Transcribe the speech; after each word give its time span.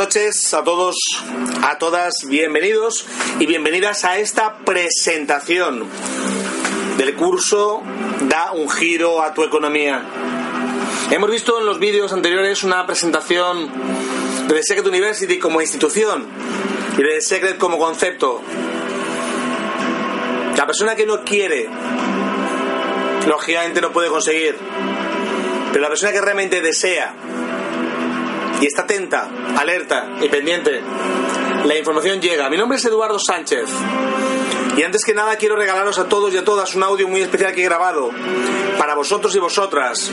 Noches 0.00 0.54
a 0.54 0.64
todos, 0.64 0.96
a 1.62 1.76
todas, 1.76 2.14
bienvenidos 2.26 3.04
y 3.38 3.44
bienvenidas 3.44 4.06
a 4.06 4.16
esta 4.16 4.56
presentación 4.56 5.86
del 6.96 7.14
curso 7.16 7.82
Da 8.22 8.52
un 8.52 8.70
giro 8.70 9.20
a 9.20 9.34
tu 9.34 9.44
economía. 9.44 10.02
Hemos 11.10 11.30
visto 11.30 11.58
en 11.58 11.66
los 11.66 11.78
vídeos 11.78 12.14
anteriores 12.14 12.62
una 12.62 12.86
presentación 12.86 13.70
de 14.48 14.54
The 14.54 14.62
Secret 14.62 14.86
University 14.86 15.38
como 15.38 15.60
institución 15.60 16.26
y 16.96 17.02
de 17.02 17.08
The 17.16 17.20
Secret 17.20 17.58
como 17.58 17.78
concepto. 17.78 18.40
La 20.56 20.64
persona 20.64 20.96
que 20.96 21.04
no 21.04 21.22
quiere, 21.24 21.68
lógicamente 23.26 23.82
no 23.82 23.92
puede 23.92 24.08
conseguir, 24.08 24.56
pero 25.72 25.82
la 25.82 25.88
persona 25.88 26.10
que 26.10 26.22
realmente 26.22 26.62
desea 26.62 27.14
y 28.60 28.66
está 28.66 28.82
atenta, 28.82 29.28
alerta 29.56 30.08
y 30.20 30.28
pendiente. 30.28 30.80
La 31.64 31.76
información 31.76 32.20
llega. 32.20 32.48
Mi 32.50 32.56
nombre 32.56 32.78
es 32.78 32.84
Eduardo 32.84 33.18
Sánchez. 33.18 33.68
Y 34.76 34.82
antes 34.82 35.04
que 35.04 35.14
nada 35.14 35.36
quiero 35.36 35.56
regalaros 35.56 35.98
a 35.98 36.08
todos 36.08 36.32
y 36.32 36.38
a 36.38 36.44
todas 36.44 36.74
un 36.74 36.82
audio 36.82 37.08
muy 37.08 37.22
especial 37.22 37.52
que 37.52 37.62
he 37.62 37.64
grabado 37.64 38.10
para 38.78 38.94
vosotros 38.94 39.34
y 39.34 39.38
vosotras, 39.38 40.10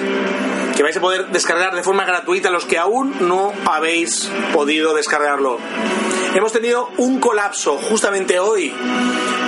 que 0.75 0.83
vais 0.83 0.97
a 0.97 1.01
poder 1.01 1.27
descargar 1.27 1.75
de 1.75 1.83
forma 1.83 2.05
gratuita 2.05 2.49
los 2.49 2.65
que 2.65 2.77
aún 2.77 3.15
no 3.21 3.53
habéis 3.65 4.29
podido 4.53 4.93
descargarlo. 4.93 5.57
Hemos 6.33 6.51
tenido 6.51 6.89
un 6.97 7.19
colapso 7.19 7.77
justamente 7.77 8.39
hoy 8.39 8.73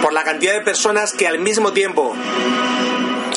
por 0.02 0.14
la 0.14 0.24
cantidad 0.24 0.54
de 0.54 0.62
personas 0.62 1.14
que 1.14 1.28
al 1.28 1.40
mismo 1.40 1.74
tiempo 1.74 2.16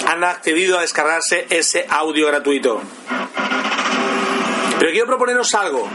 han 0.06 0.24
accedido 0.24 0.78
a 0.78 0.82
descargarse 0.82 1.46
ese 1.50 1.86
audio 1.88 2.26
gratuito. 2.28 2.80
Pero 4.82 4.90
quiero 4.90 5.06
proponeros 5.06 5.54
algo. 5.54 5.88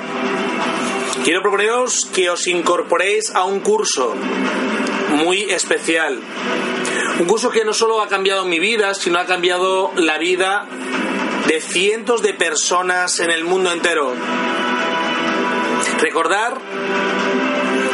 Quiero 1.25 1.41
proponeros 1.41 2.05
que 2.05 2.29
os 2.29 2.47
incorporéis 2.47 3.35
a 3.35 3.43
un 3.43 3.59
curso 3.59 4.15
muy 5.09 5.41
especial. 5.51 6.21
Un 7.19 7.25
curso 7.25 7.49
que 7.49 7.65
no 7.65 7.73
solo 7.73 8.01
ha 8.01 8.07
cambiado 8.07 8.45
mi 8.45 8.59
vida, 8.59 8.93
sino 8.93 9.19
ha 9.19 9.25
cambiado 9.25 9.91
la 9.97 10.17
vida 10.17 10.69
de 11.47 11.59
cientos 11.59 12.21
de 12.21 12.33
personas 12.33 13.19
en 13.19 13.29
el 13.29 13.43
mundo 13.43 13.73
entero. 13.73 14.13
Recordar 15.99 16.57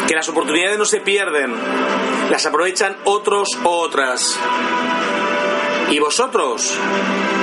que 0.08 0.14
las 0.14 0.30
oportunidades 0.30 0.78
no 0.78 0.86
se 0.86 1.02
pierden, 1.02 1.56
las 2.30 2.46
aprovechan 2.46 2.98
otros 3.06 3.50
o 3.64 3.80
otras. 3.80 4.38
Y 5.90 5.98
vosotros, 5.98 6.72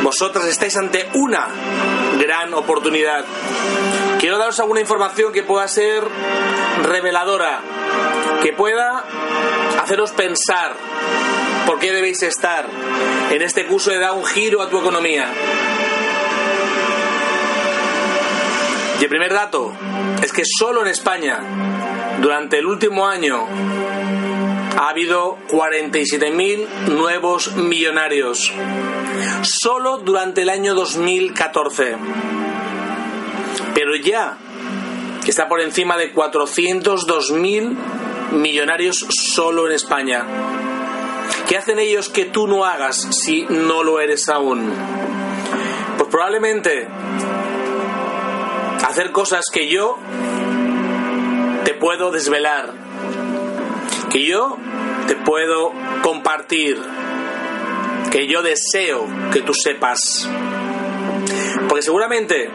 vosotras 0.04 0.46
estáis 0.46 0.76
ante 0.76 1.08
una 1.14 1.48
gran 2.20 2.52
oportunidad. 2.54 3.24
Quiero 4.18 4.38
daros 4.38 4.60
alguna 4.60 4.80
información 4.80 5.32
que 5.32 5.42
pueda 5.42 5.66
ser 5.66 6.04
reveladora, 6.82 7.60
que 8.42 8.52
pueda 8.52 9.04
haceros 9.82 10.12
pensar 10.12 10.74
por 11.66 11.78
qué 11.78 11.92
debéis 11.92 12.22
estar 12.22 12.66
en 13.30 13.42
este 13.42 13.66
curso 13.66 13.90
de 13.90 13.98
dar 13.98 14.12
un 14.12 14.24
giro 14.24 14.60
a 14.60 14.68
tu 14.68 14.78
economía. 14.78 15.28
Y 19.00 19.02
el 19.02 19.08
primer 19.08 19.32
dato 19.32 19.72
es 20.22 20.32
que 20.32 20.42
solo 20.44 20.82
en 20.82 20.88
España, 20.88 21.38
durante 22.20 22.58
el 22.58 22.66
último 22.66 23.06
año, 23.06 23.46
ha 24.80 24.88
habido 24.88 25.36
47.000 25.50 26.66
nuevos 26.88 27.54
millonarios. 27.54 28.50
Solo 29.42 29.98
durante 29.98 30.40
el 30.40 30.48
año 30.48 30.74
2014. 30.74 31.96
Pero 33.74 33.94
ya 33.96 34.38
que 35.22 35.30
está 35.30 35.48
por 35.48 35.60
encima 35.60 35.98
de 35.98 36.14
402.000 36.14 37.76
millonarios 38.32 39.06
solo 39.10 39.66
en 39.66 39.72
España. 39.74 40.24
¿Qué 41.46 41.58
hacen 41.58 41.78
ellos 41.78 42.08
que 42.08 42.24
tú 42.24 42.46
no 42.46 42.64
hagas 42.64 43.06
si 43.10 43.42
no 43.50 43.84
lo 43.84 44.00
eres 44.00 44.30
aún? 44.30 44.72
Pues 45.98 46.08
probablemente 46.08 46.88
hacer 48.88 49.12
cosas 49.12 49.44
que 49.52 49.68
yo 49.68 49.98
te 51.64 51.74
puedo 51.74 52.10
desvelar, 52.10 52.79
que 54.10 54.26
yo 54.26 54.58
te 55.06 55.16
puedo 55.16 55.72
compartir, 56.02 56.78
que 58.10 58.26
yo 58.26 58.42
deseo 58.42 59.06
que 59.32 59.40
tú 59.40 59.54
sepas. 59.54 60.28
Porque 61.68 61.82
seguramente 61.82 62.50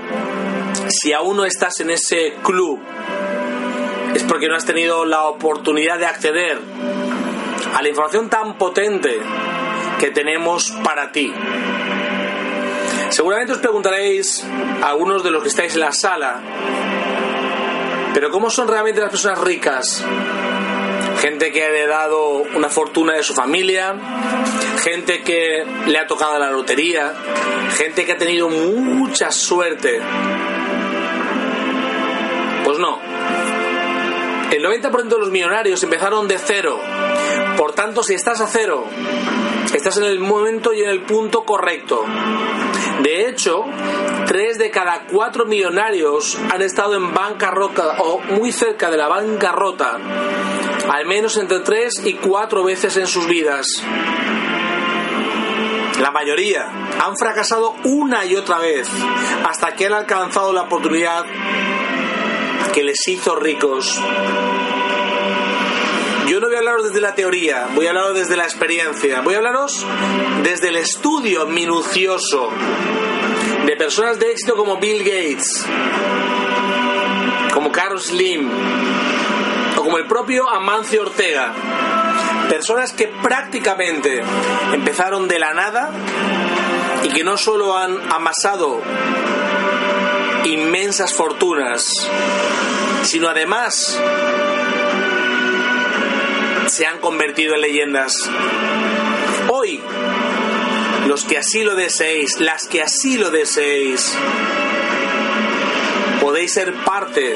si 0.89 1.13
aún 1.13 1.37
no 1.37 1.45
estás 1.45 1.79
en 1.79 1.89
ese 1.89 2.35
club, 2.43 2.79
es 4.13 4.23
porque 4.23 4.47
no 4.47 4.55
has 4.55 4.65
tenido 4.65 5.05
la 5.05 5.23
oportunidad 5.23 5.97
de 5.97 6.05
acceder 6.05 6.59
a 7.73 7.81
la 7.81 7.89
información 7.89 8.29
tan 8.29 8.57
potente 8.57 9.19
que 9.99 10.11
tenemos 10.11 10.71
para 10.83 11.11
ti. 11.11 11.33
Seguramente 13.09 13.53
os 13.53 13.59
preguntaréis, 13.59 14.45
algunos 14.81 15.23
de 15.23 15.31
los 15.31 15.41
que 15.41 15.49
estáis 15.49 15.75
en 15.75 15.81
la 15.81 15.91
sala, 15.91 16.41
pero 18.13 18.29
¿cómo 18.29 18.49
son 18.49 18.67
realmente 18.67 19.01
las 19.01 19.09
personas 19.09 19.39
ricas? 19.39 20.03
Gente 21.25 21.51
que 21.51 21.63
ha 21.63 21.69
heredado 21.69 22.43
una 22.55 22.69
fortuna 22.69 23.13
de 23.13 23.23
su 23.23 23.33
familia, 23.33 23.95
gente 24.83 25.23
que 25.23 25.65
le 25.87 25.97
ha 25.97 26.05
tocado 26.05 26.37
la 26.37 26.51
lotería, 26.51 27.15
gente 27.75 28.05
que 28.05 28.11
ha 28.11 28.17
tenido 28.17 28.47
mucha 28.47 29.31
suerte. 29.31 29.99
Pues 32.63 32.77
no. 32.77 32.99
El 34.51 34.63
90% 34.63 35.07
de 35.07 35.17
los 35.17 35.31
millonarios 35.31 35.81
empezaron 35.81 36.27
de 36.27 36.37
cero. 36.37 36.79
Por 37.57 37.73
tanto, 37.73 38.03
si 38.03 38.13
estás 38.13 38.39
a 38.39 38.45
cero, 38.45 38.85
estás 39.73 39.97
en 39.97 40.03
el 40.03 40.19
momento 40.19 40.73
y 40.73 40.83
en 40.83 40.89
el 40.89 41.01
punto 41.01 41.43
correcto. 41.43 42.05
De 43.01 43.27
hecho, 43.27 43.65
tres 44.27 44.59
de 44.59 44.69
cada 44.69 45.07
cuatro 45.11 45.45
millonarios 45.45 46.37
han 46.53 46.61
estado 46.61 46.93
en 46.93 47.15
bancarrota 47.15 47.97
o 48.03 48.19
muy 48.19 48.51
cerca 48.51 48.91
de 48.91 48.97
la 48.97 49.07
bancarrota, 49.07 49.97
al 50.91 51.05
menos 51.05 51.37
entre 51.37 51.59
tres 51.59 51.93
y 52.03 52.13
cuatro 52.13 52.63
veces 52.63 52.97
en 52.97 53.07
sus 53.07 53.27
vidas. 53.27 53.65
La 56.01 56.11
mayoría 56.11 56.69
han 57.03 57.17
fracasado 57.17 57.75
una 57.83 58.25
y 58.25 58.35
otra 58.35 58.59
vez 58.59 58.89
hasta 59.47 59.75
que 59.75 59.85
han 59.85 59.93
alcanzado 59.93 60.53
la 60.53 60.63
oportunidad 60.63 61.25
que 62.73 62.83
les 62.83 63.07
hizo 63.07 63.35
ricos. 63.35 63.99
Yo 66.27 66.39
no 66.39 66.47
voy 66.47 66.55
a 66.55 66.59
hablaros 66.59 66.85
desde 66.85 67.01
la 67.01 67.15
teoría, 67.15 67.67
voy 67.75 67.85
a 67.85 67.89
hablaros 67.89 68.15
desde 68.15 68.35
la 68.35 68.43
experiencia, 68.43 69.21
voy 69.21 69.35
a 69.35 69.37
hablaros 69.37 69.85
desde 70.43 70.69
el 70.69 70.75
estudio 70.77 71.45
minucioso 71.45 72.49
de 73.65 73.75
personas 73.77 74.19
de 74.19 74.31
éxito 74.31 74.55
como 74.55 74.77
Bill 74.77 74.99
Gates, 74.99 75.65
como 77.53 77.71
Carlos 77.71 78.07
Slim 78.07 78.49
el 79.97 80.05
propio 80.05 80.49
Amancio 80.49 81.01
Ortega. 81.01 81.53
Personas 82.49 82.93
que 82.93 83.07
prácticamente 83.07 84.21
empezaron 84.73 85.27
de 85.27 85.39
la 85.39 85.53
nada 85.53 85.91
y 87.03 87.09
que 87.09 87.23
no 87.23 87.37
solo 87.37 87.77
han 87.77 87.97
amasado 88.11 88.81
inmensas 90.45 91.13
fortunas, 91.13 91.91
sino 93.03 93.29
además 93.29 93.99
se 96.67 96.85
han 96.85 96.99
convertido 96.99 97.55
en 97.55 97.61
leyendas. 97.61 98.29
Hoy, 99.49 99.81
los 101.07 101.25
que 101.25 101.37
así 101.37 101.63
lo 101.63 101.75
deseéis, 101.75 102.39
las 102.39 102.67
que 102.67 102.81
así 102.81 103.17
lo 103.17 103.29
deseéis, 103.31 104.15
podéis 106.21 106.53
ser 106.53 106.73
parte 106.83 107.35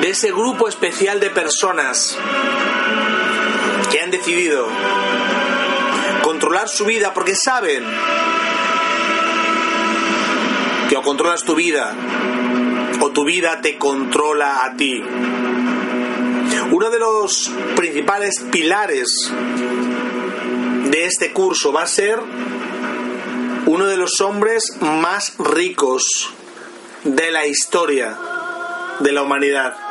de 0.00 0.10
ese 0.10 0.30
grupo 0.30 0.68
especial 0.68 1.20
de 1.20 1.30
personas 1.30 2.16
que 3.90 4.00
han 4.00 4.10
decidido 4.10 4.66
controlar 6.22 6.68
su 6.68 6.84
vida 6.84 7.12
porque 7.14 7.34
saben 7.34 7.84
que 10.88 10.96
o 10.96 11.02
controlas 11.02 11.42
tu 11.42 11.54
vida 11.54 11.94
o 13.00 13.10
tu 13.10 13.24
vida 13.24 13.60
te 13.60 13.78
controla 13.78 14.64
a 14.64 14.76
ti. 14.76 15.02
Uno 16.70 16.90
de 16.90 16.98
los 16.98 17.50
principales 17.76 18.40
pilares 18.50 19.32
de 20.90 21.04
este 21.06 21.32
curso 21.32 21.72
va 21.72 21.82
a 21.82 21.86
ser 21.86 22.20
uno 23.66 23.86
de 23.86 23.96
los 23.96 24.20
hombres 24.20 24.64
más 24.80 25.34
ricos 25.38 26.32
de 27.04 27.30
la 27.30 27.46
historia 27.46 28.16
de 29.00 29.12
la 29.12 29.22
humanidad. 29.22 29.87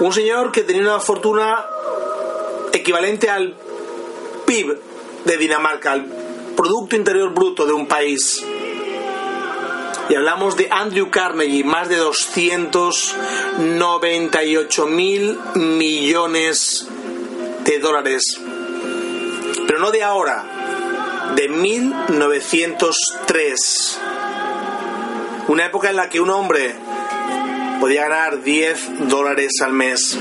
Un 0.00 0.12
señor 0.12 0.50
que 0.50 0.62
tenía 0.62 0.82
una 0.82 0.98
fortuna 0.98 1.64
equivalente 2.72 3.30
al 3.30 3.54
PIB 4.44 4.76
de 5.24 5.36
Dinamarca, 5.36 5.92
al 5.92 6.06
Producto 6.56 6.96
Interior 6.96 7.32
Bruto 7.32 7.64
de 7.64 7.72
un 7.72 7.86
país. 7.86 8.44
Y 10.08 10.16
hablamos 10.16 10.56
de 10.56 10.66
Andrew 10.70 11.10
Carnegie, 11.10 11.62
más 11.62 11.88
de 11.88 11.94
298 11.96 14.86
mil 14.86 15.38
millones 15.54 16.88
de 17.64 17.78
dólares. 17.78 18.40
Pero 19.66 19.78
no 19.78 19.92
de 19.92 20.02
ahora, 20.02 20.44
de 21.36 21.48
1903. 21.48 24.00
Una 25.46 25.66
época 25.66 25.90
en 25.90 25.96
la 25.96 26.08
que 26.08 26.20
un 26.20 26.30
hombre 26.30 26.74
podía 27.80 28.08
ganar 28.08 28.42
10 28.42 29.08
dólares 29.08 29.52
al 29.62 29.72
mes. 29.72 30.18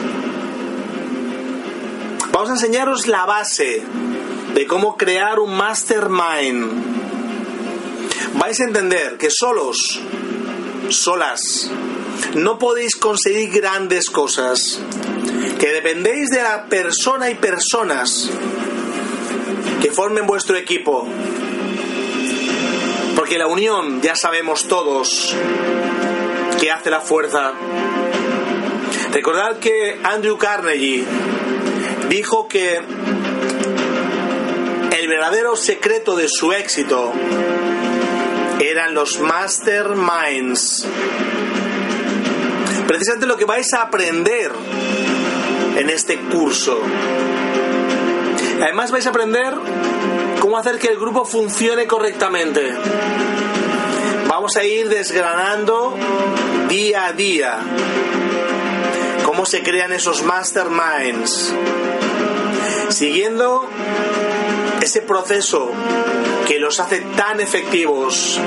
Vamos 2.31 2.49
a 2.49 2.53
enseñaros 2.53 3.07
la 3.07 3.25
base 3.25 3.83
de 4.53 4.67
cómo 4.67 4.97
crear 4.97 5.39
un 5.39 5.55
mastermind 5.55 6.93
vais 8.35 8.59
a 8.59 8.63
entender 8.63 9.17
que 9.17 9.29
solos, 9.29 9.99
solas, 10.89 11.69
no 12.35 12.57
podéis 12.57 12.95
conseguir 12.95 13.51
grandes 13.51 14.09
cosas, 14.09 14.79
que 15.59 15.67
dependéis 15.71 16.29
de 16.29 16.41
la 16.41 16.65
persona 16.65 17.29
y 17.29 17.35
personas 17.35 18.29
que 19.81 19.91
formen 19.91 20.25
vuestro 20.27 20.57
equipo. 20.57 21.07
Porque 23.15 23.37
la 23.37 23.47
unión, 23.47 24.01
ya 24.01 24.15
sabemos 24.15 24.67
todos, 24.67 25.35
que 26.63 26.71
hace 26.71 26.89
la 26.89 27.01
fuerza. 27.01 27.51
Recordad 29.11 29.59
que 29.59 29.99
Andrew 30.01 30.37
Carnegie 30.37 31.03
dijo 32.07 32.47
que 32.47 32.77
el 34.97 35.07
verdadero 35.09 35.57
secreto 35.57 36.15
de 36.15 36.29
su 36.29 36.53
éxito 36.53 37.11
eran 38.61 38.93
los 38.93 39.19
masterminds. 39.19 40.87
Precisamente 42.87 43.27
lo 43.27 43.35
que 43.35 43.43
vais 43.43 43.73
a 43.73 43.81
aprender 43.81 44.49
en 45.75 45.89
este 45.89 46.17
curso. 46.17 46.79
Además 48.61 48.89
vais 48.89 49.05
a 49.05 49.09
aprender 49.09 49.53
cómo 50.39 50.57
hacer 50.57 50.79
que 50.79 50.87
el 50.87 50.97
grupo 50.97 51.25
funcione 51.25 51.87
correctamente. 51.87 52.73
Vamos 54.29 54.55
a 54.55 54.63
ir 54.63 54.87
desgranando 54.87 55.93
día 56.73 57.05
a 57.05 57.13
día 57.13 57.59
cómo 59.23 59.45
se 59.45 59.61
crean 59.61 59.93
esos 59.93 60.23
masterminds. 60.23 61.53
Siguiendo 62.89 63.69
ese 64.81 65.01
proceso 65.01 65.69
que 66.47 66.57
los 66.57 66.79
hace 66.79 67.01
tan 67.15 67.39
efectivos. 67.39 68.39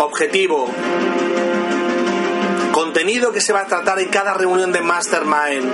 Objetivo. 0.00 0.68
Contenido 2.72 3.30
que 3.30 3.40
se 3.40 3.52
va 3.52 3.60
a 3.60 3.66
tratar 3.66 4.00
en 4.00 4.08
cada 4.08 4.34
reunión 4.34 4.72
de 4.72 4.80
Mastermind. 4.80 5.70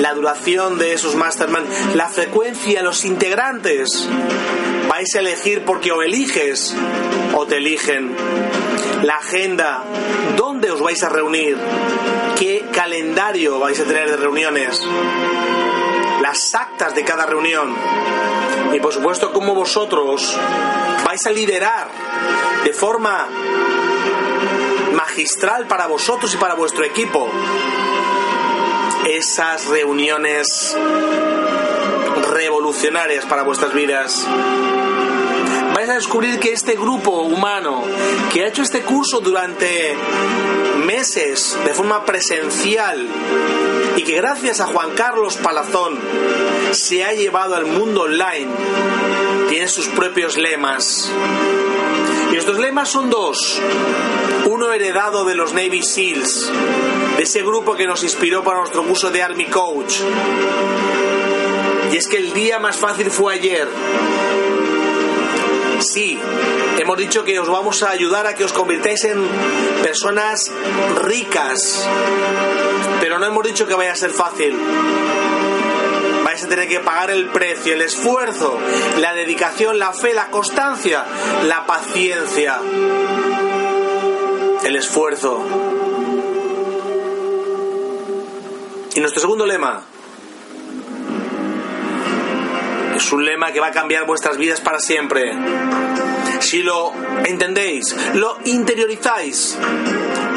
La 0.00 0.14
duración 0.14 0.78
de 0.78 0.94
esos 0.94 1.14
Mastermind. 1.14 1.94
La 1.94 2.08
frecuencia, 2.08 2.82
los 2.82 3.04
integrantes. 3.04 4.08
Vais 4.88 5.14
a 5.14 5.20
elegir 5.20 5.64
porque 5.64 5.92
o 5.92 6.02
eliges 6.02 6.74
o 7.36 7.46
te 7.46 7.58
eligen. 7.58 8.16
La 9.02 9.16
agenda. 9.16 9.82
¿Dónde 10.36 10.70
os 10.70 10.80
vais 10.80 11.02
a 11.02 11.08
reunir? 11.08 11.56
¿Qué 12.38 12.66
calendario 12.72 13.58
vais 13.58 13.78
a 13.80 13.84
tener 13.84 14.10
de 14.10 14.16
reuniones? 14.16 14.82
Las 16.20 16.54
actas 16.54 16.94
de 16.94 17.04
cada 17.04 17.26
reunión 17.26 17.74
y 18.74 18.80
por 18.80 18.92
supuesto 18.92 19.32
cómo 19.32 19.54
vosotros 19.54 20.36
vais 21.04 21.26
a 21.26 21.30
liderar 21.30 21.88
de 22.64 22.72
forma 22.72 23.26
magistral 24.94 25.66
para 25.66 25.86
vosotros 25.86 26.34
y 26.34 26.36
para 26.36 26.54
vuestro 26.54 26.84
equipo 26.84 27.28
esas 29.08 29.66
reuniones 29.66 30.76
revolucionarias 32.32 33.24
para 33.24 33.44
vuestras 33.44 33.72
vidas. 33.72 34.26
A 35.88 35.94
descubrir 35.94 36.40
que 36.40 36.52
este 36.52 36.74
grupo 36.74 37.12
humano 37.22 37.84
que 38.32 38.42
ha 38.42 38.48
hecho 38.48 38.62
este 38.62 38.80
curso 38.80 39.20
durante 39.20 39.94
meses 40.84 41.56
de 41.64 41.72
forma 41.74 42.04
presencial 42.04 43.06
y 43.96 44.02
que 44.02 44.16
gracias 44.16 44.60
a 44.60 44.66
Juan 44.66 44.90
Carlos 44.96 45.36
Palazón 45.36 45.96
se 46.72 47.04
ha 47.04 47.12
llevado 47.12 47.54
al 47.54 47.66
mundo 47.66 48.02
online, 48.02 48.48
tiene 49.48 49.68
sus 49.68 49.86
propios 49.86 50.36
lemas. 50.36 51.08
Y 52.32 52.36
estos 52.36 52.58
lemas 52.58 52.88
son 52.88 53.08
dos. 53.08 53.60
Uno 54.46 54.72
heredado 54.72 55.24
de 55.24 55.36
los 55.36 55.52
Navy 55.52 55.84
SEALs, 55.84 56.50
de 57.16 57.22
ese 57.22 57.42
grupo 57.42 57.76
que 57.76 57.86
nos 57.86 58.02
inspiró 58.02 58.42
para 58.42 58.58
nuestro 58.58 58.84
curso 58.84 59.10
de 59.10 59.22
Army 59.22 59.46
Coach. 59.46 60.00
Y 61.92 61.96
es 61.96 62.08
que 62.08 62.16
el 62.16 62.32
día 62.32 62.58
más 62.58 62.76
fácil 62.76 63.08
fue 63.08 63.34
ayer. 63.34 63.68
Sí, 65.80 66.18
hemos 66.78 66.96
dicho 66.96 67.24
que 67.24 67.38
os 67.38 67.48
vamos 67.48 67.82
a 67.82 67.90
ayudar 67.90 68.26
a 68.26 68.34
que 68.34 68.44
os 68.44 68.52
convirtáis 68.52 69.04
en 69.04 69.26
personas 69.82 70.50
ricas, 71.02 71.86
pero 73.00 73.18
no 73.18 73.26
hemos 73.26 73.44
dicho 73.44 73.66
que 73.66 73.74
vaya 73.74 73.92
a 73.92 73.96
ser 73.96 74.10
fácil. 74.10 74.58
Vais 76.24 76.42
a 76.42 76.48
tener 76.48 76.68
que 76.68 76.80
pagar 76.80 77.10
el 77.10 77.28
precio, 77.28 77.74
el 77.74 77.82
esfuerzo, 77.82 78.58
la 78.98 79.14
dedicación, 79.14 79.78
la 79.78 79.92
fe, 79.92 80.12
la 80.12 80.30
constancia, 80.30 81.04
la 81.44 81.66
paciencia, 81.66 82.58
el 84.64 84.76
esfuerzo. 84.76 85.44
Y 88.94 89.00
nuestro 89.00 89.20
segundo 89.20 89.44
lema, 89.44 89.84
es 92.96 93.12
un 93.12 93.24
lema 93.24 93.52
que 93.52 93.60
va 93.60 93.68
a 93.68 93.72
cambiar 93.72 94.06
vuestras 94.06 94.36
vidas 94.36 94.60
para 94.60 94.78
siempre. 94.78 95.32
Si 96.40 96.62
lo 96.62 96.92
entendéis, 97.24 97.94
lo 98.14 98.38
interiorizáis, 98.44 99.58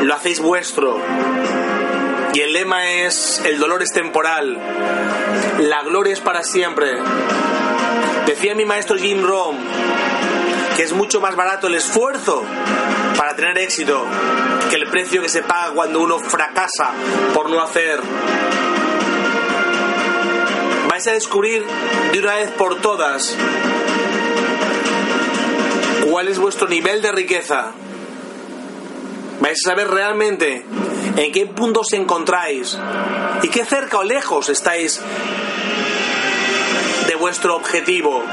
lo 0.02 0.14
hacéis 0.14 0.40
vuestro. 0.40 1.00
Y 2.34 2.42
el 2.42 2.54
lema 2.54 2.90
es, 2.90 3.42
el 3.46 3.60
dolor 3.60 3.82
es 3.82 3.92
temporal, 3.92 4.58
la 5.60 5.82
gloria 5.84 6.14
es 6.14 6.20
para 6.20 6.44
siempre. 6.44 6.92
Decía 8.26 8.56
mi 8.56 8.66
maestro 8.66 8.98
Jim 8.98 9.24
Rohn 9.24 9.58
que 10.80 10.84
es 10.84 10.94
mucho 10.94 11.20
más 11.20 11.36
barato 11.36 11.68
el 11.68 11.76
esfuerzo 11.76 12.42
para 13.18 13.36
tener 13.36 13.58
éxito 13.58 14.06
que 14.70 14.78
el 14.78 14.90
precio 14.90 15.22
que 15.22 15.28
se 15.28 15.42
paga 15.42 15.74
cuando 15.74 16.00
uno 16.00 16.20
fracasa 16.20 16.94
por 17.34 17.50
no 17.50 17.62
hacer 17.62 18.00
a 21.10 21.14
descubrir 21.14 21.66
de 22.12 22.20
una 22.20 22.36
vez 22.36 22.52
por 22.52 22.80
todas 22.82 23.36
cuál 26.10 26.28
es 26.28 26.38
vuestro 26.38 26.68
nivel 26.68 27.02
de 27.02 27.12
riqueza. 27.12 27.72
Vais 29.40 29.60
a 29.66 29.70
saber 29.70 29.90
realmente 29.90 30.66
en 31.16 31.32
qué 31.32 31.46
punto 31.48 31.82
os 31.82 31.94
encontráis 31.94 32.78
y 33.42 33.50
qué 33.50 33.66
cerca 33.66 34.00
o 34.00 34.04
lejos 34.04 34.50
estáis 34.50 35.02
de 37.08 37.16
vuestro 37.16 37.56
objetivo. 37.56 38.24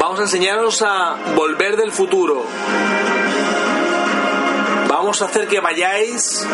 Vamos 0.00 0.20
a 0.20 0.22
enseñaros 0.22 0.82
a 0.82 1.16
volver 1.34 1.76
del 1.76 1.92
futuro. 1.92 2.44
Vamos 4.88 5.22
a 5.22 5.24
hacer 5.24 5.48
que 5.48 5.60
vayáis 5.60 6.46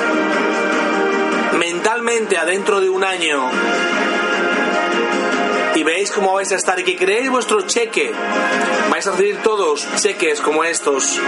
mentalmente 1.59 2.39
adentro 2.39 2.81
de 2.81 2.89
un 2.89 3.05
año 3.05 3.51
y 5.81 5.83
veis 5.83 6.11
cómo 6.11 6.35
vais 6.35 6.53
a 6.53 6.57
estar 6.57 6.79
y 6.79 6.85
que 6.85 6.95
creéis 6.95 7.31
vuestro 7.31 7.63
cheque. 7.63 8.13
Vais 8.91 9.07
a 9.07 9.13
recibir 9.13 9.39
todos 9.39 9.89
cheques 9.97 10.43
como 10.43 10.63
estos 10.63 11.19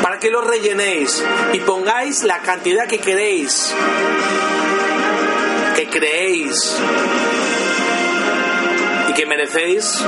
para 0.00 0.20
que 0.20 0.30
los 0.30 0.46
rellenéis 0.46 1.24
y 1.52 1.58
pongáis 1.58 2.22
la 2.22 2.38
cantidad 2.38 2.86
que 2.86 2.98
queréis, 2.98 3.74
que 5.74 5.88
creéis 5.88 6.76
y 9.08 9.12
que 9.12 9.26
merecéis 9.26 10.04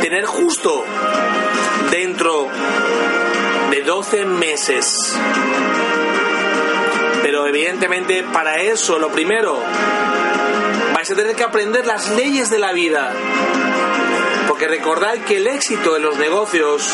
tener 0.00 0.24
justo 0.24 0.84
dentro 1.92 2.48
de 3.70 3.82
12 3.82 4.24
meses. 4.24 5.16
Pero 7.22 7.46
evidentemente 7.46 8.24
para 8.24 8.60
eso, 8.60 8.98
lo 8.98 9.10
primero, 9.10 9.62
vais 11.02 11.10
a 11.10 11.16
tener 11.16 11.34
que 11.34 11.42
aprender 11.42 11.84
las 11.84 12.10
leyes 12.10 12.48
de 12.48 12.60
la 12.60 12.72
vida. 12.72 13.12
Porque 14.46 14.68
recordad 14.68 15.14
que 15.26 15.38
el 15.38 15.48
éxito 15.48 15.94
de 15.94 15.98
los 15.98 16.16
negocios 16.16 16.88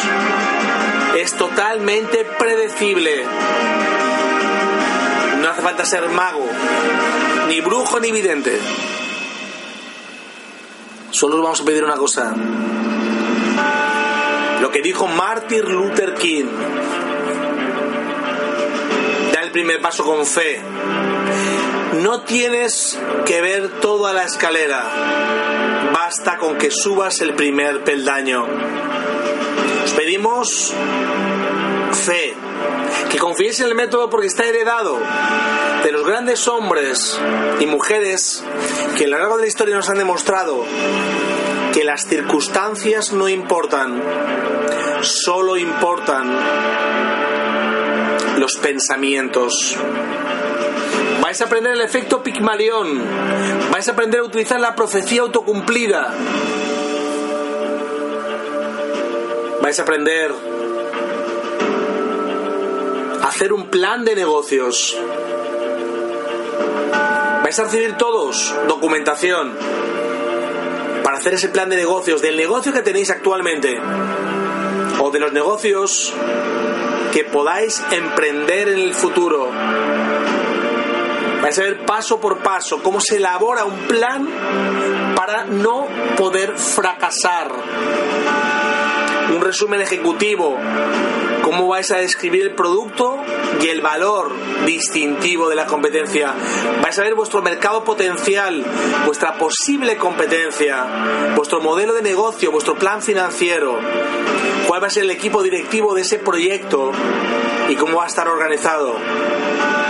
es 1.15 1.35
totalmente 1.35 2.25
predecible. 2.39 3.27
No 5.43 5.51
hace 5.51 5.61
falta 5.61 5.85
ser 5.85 6.09
mago, 6.09 6.47
ni 7.49 7.61
brujo, 7.61 8.01
ni 8.01 8.11
vidente. 8.11 8.59
Solo 11.11 11.37
os 11.37 11.43
vamos 11.43 11.61
a 11.61 11.65
pedir 11.67 11.85
una 11.85 11.97
cosa. 11.97 12.35
Lo 14.63 14.71
que 14.71 14.81
dijo 14.81 15.07
Martin 15.07 15.71
Luther 15.71 16.15
King. 16.15 16.47
Da 19.35 19.43
el 19.43 19.51
primer 19.51 19.83
paso 19.83 20.03
con 20.03 20.25
fe. 20.25 20.63
No 21.95 22.21
tienes 22.23 22.99
que 23.25 23.41
ver 23.41 23.81
toda 23.81 24.13
la 24.13 24.25
escalera. 24.25 24.85
Basta 25.93 26.37
con 26.37 26.59
que 26.59 26.71
subas 26.71 27.21
el 27.21 27.35
primer 27.35 27.83
peldaño. 27.83 28.47
Os 29.85 29.93
pedimos 29.93 30.75
fe. 31.93 32.35
Que 33.11 33.19
confiéis 33.19 33.61
en 33.61 33.69
el 33.69 33.75
método 33.75 34.11
porque 34.11 34.27
está 34.27 34.45
heredado 34.45 34.99
de 35.83 35.93
los 35.93 36.07
grandes 36.07 36.47
hombres 36.47 37.19
y 37.61 37.67
mujeres 37.67 38.45
que 38.97 39.05
a 39.05 39.09
lo 39.09 39.19
largo 39.19 39.37
de 39.37 39.43
la 39.43 39.49
historia 39.49 39.77
nos 39.77 39.89
han 39.89 39.99
demostrado 39.99 40.65
que 41.73 41.85
las 41.85 42.07
circunstancias 42.07 43.13
no 43.13 43.29
importan, 43.29 44.03
solo 45.01 45.57
importan 45.57 46.37
los 48.39 48.57
pensamientos. 48.57 49.77
Vais 51.29 51.43
a 51.43 51.45
aprender 51.45 51.75
el 51.75 51.83
efecto 51.83 52.23
Pigmalión, 52.23 53.03
vais 53.71 53.87
a 53.87 53.93
aprender 53.93 54.21
a 54.21 54.23
utilizar 54.23 54.59
la 54.59 54.75
profecía 54.75 55.21
autocumplida, 55.21 56.11
vais 59.61 59.79
a 59.79 59.83
aprender 59.83 60.33
a 63.23 63.29
hacer 63.29 63.53
un 63.53 63.67
plan 63.67 64.07
de 64.07 64.17
negocios. 64.17 64.97
Vais 67.43 67.59
a 67.59 67.65
recibir 67.65 67.99
todos 67.99 68.55
documentación 68.67 69.53
para 71.05 71.19
hacer 71.19 71.35
ese 71.35 71.51
plan 71.51 71.69
de 71.69 71.77
negocios, 71.77 72.23
del 72.23 72.39
negocio 72.39 72.73
que 72.73 72.81
tenéis 72.81 73.11
actualmente 73.11 73.79
o 74.99 75.11
de 75.11 75.21
los 75.21 75.35
negocios 75.35 76.11
que 77.13 77.25
podáis 77.25 77.85
emprender 77.91 78.71
en 78.71 78.79
el 78.79 78.95
futuro. 78.95 79.51
Vais 81.49 81.59
a 81.61 81.63
ver 81.63 81.87
paso 81.87 82.21
por 82.21 82.41
paso 82.41 82.83
cómo 82.83 83.01
se 83.01 83.17
elabora 83.17 83.65
un 83.65 83.79
plan 83.87 84.29
para 85.17 85.47
no 85.47 85.87
poder 86.19 86.59
fracasar. 86.59 87.51
Un 89.35 89.41
resumen 89.41 89.81
ejecutivo, 89.81 90.59
cómo 91.41 91.67
vais 91.69 91.91
a 91.91 91.97
describir 91.97 92.43
el 92.43 92.55
producto 92.55 93.17
y 93.63 93.69
el 93.69 93.81
valor 93.81 94.35
distintivo 94.67 95.49
de 95.49 95.57
la 95.57 95.65
competencia. 95.65 96.35
Vais 96.83 96.99
a 96.99 97.03
ver 97.03 97.15
vuestro 97.15 97.41
mercado 97.41 97.83
potencial, 97.83 98.63
vuestra 99.07 99.39
posible 99.39 99.97
competencia, 99.97 101.33
vuestro 101.35 101.63
modelo 101.63 101.95
de 101.95 102.03
negocio, 102.03 102.53
vuestro 102.53 102.75
plan 102.75 103.01
financiero, 103.01 103.79
cuál 104.67 104.83
va 104.83 104.89
a 104.89 104.91
ser 104.91 105.05
el 105.05 105.11
equipo 105.13 105.43
directivo 105.43 105.95
de 105.95 106.03
ese 106.03 106.19
proyecto 106.19 106.93
y 107.71 107.75
cómo 107.77 107.97
va 107.97 108.05
a 108.05 108.09
estar 108.09 108.29
organizado. 108.29 109.88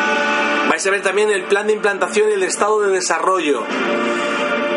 Vais 0.78 0.86
a 0.86 0.90
ver 0.92 1.02
también 1.02 1.28
el 1.30 1.42
plan 1.46 1.66
de 1.66 1.72
implantación 1.72 2.30
y 2.30 2.34
el 2.34 2.44
estado 2.44 2.80
de 2.82 2.92
desarrollo. 2.92 3.64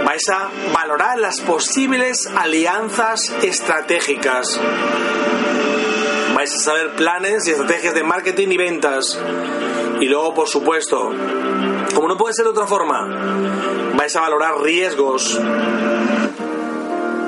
Vais 0.03 0.29
a 0.29 0.49
valorar 0.73 1.19
las 1.19 1.39
posibles 1.41 2.25
alianzas 2.25 3.31
estratégicas. 3.43 4.59
Vais 6.33 6.55
a 6.55 6.57
saber 6.57 6.95
planes 6.95 7.47
y 7.47 7.51
estrategias 7.51 7.93
de 7.93 8.03
marketing 8.03 8.47
y 8.47 8.57
ventas. 8.57 9.19
Y 9.99 10.07
luego, 10.07 10.33
por 10.33 10.47
supuesto, 10.47 11.11
como 11.93 12.07
no 12.07 12.17
puede 12.17 12.33
ser 12.33 12.45
de 12.45 12.51
otra 12.51 12.65
forma, 12.65 13.07
vais 13.95 14.15
a 14.15 14.21
valorar 14.21 14.59
riesgos 14.59 15.39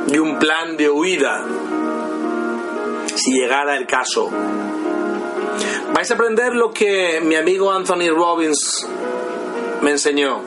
y 0.08 0.18
un 0.18 0.40
plan 0.40 0.78
de 0.78 0.90
huida 0.90 1.46
si 3.14 3.34
llegara 3.34 3.78
el 3.78 3.86
caso. 3.86 4.32
Vais 5.94 6.10
a 6.10 6.16
aprender 6.16 6.56
lo 6.56 6.72
que 6.72 7.22
mi 7.22 7.36
amigo 7.36 7.72
Anthony 7.72 8.10
Robbins 8.10 8.88
me 9.84 9.92
enseñó. 9.92 10.42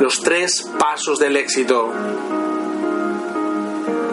Los 0.00 0.22
tres 0.22 0.66
pasos 0.78 1.18
del 1.18 1.36
éxito. 1.36 1.92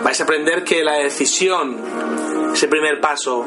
Vais 0.04 0.20
a 0.20 0.24
aprender 0.24 0.66
que 0.66 0.84
la 0.84 0.98
decisión 0.98 1.78
es 2.54 2.62
el 2.62 2.70
primer 2.70 3.00
paso. 3.00 3.46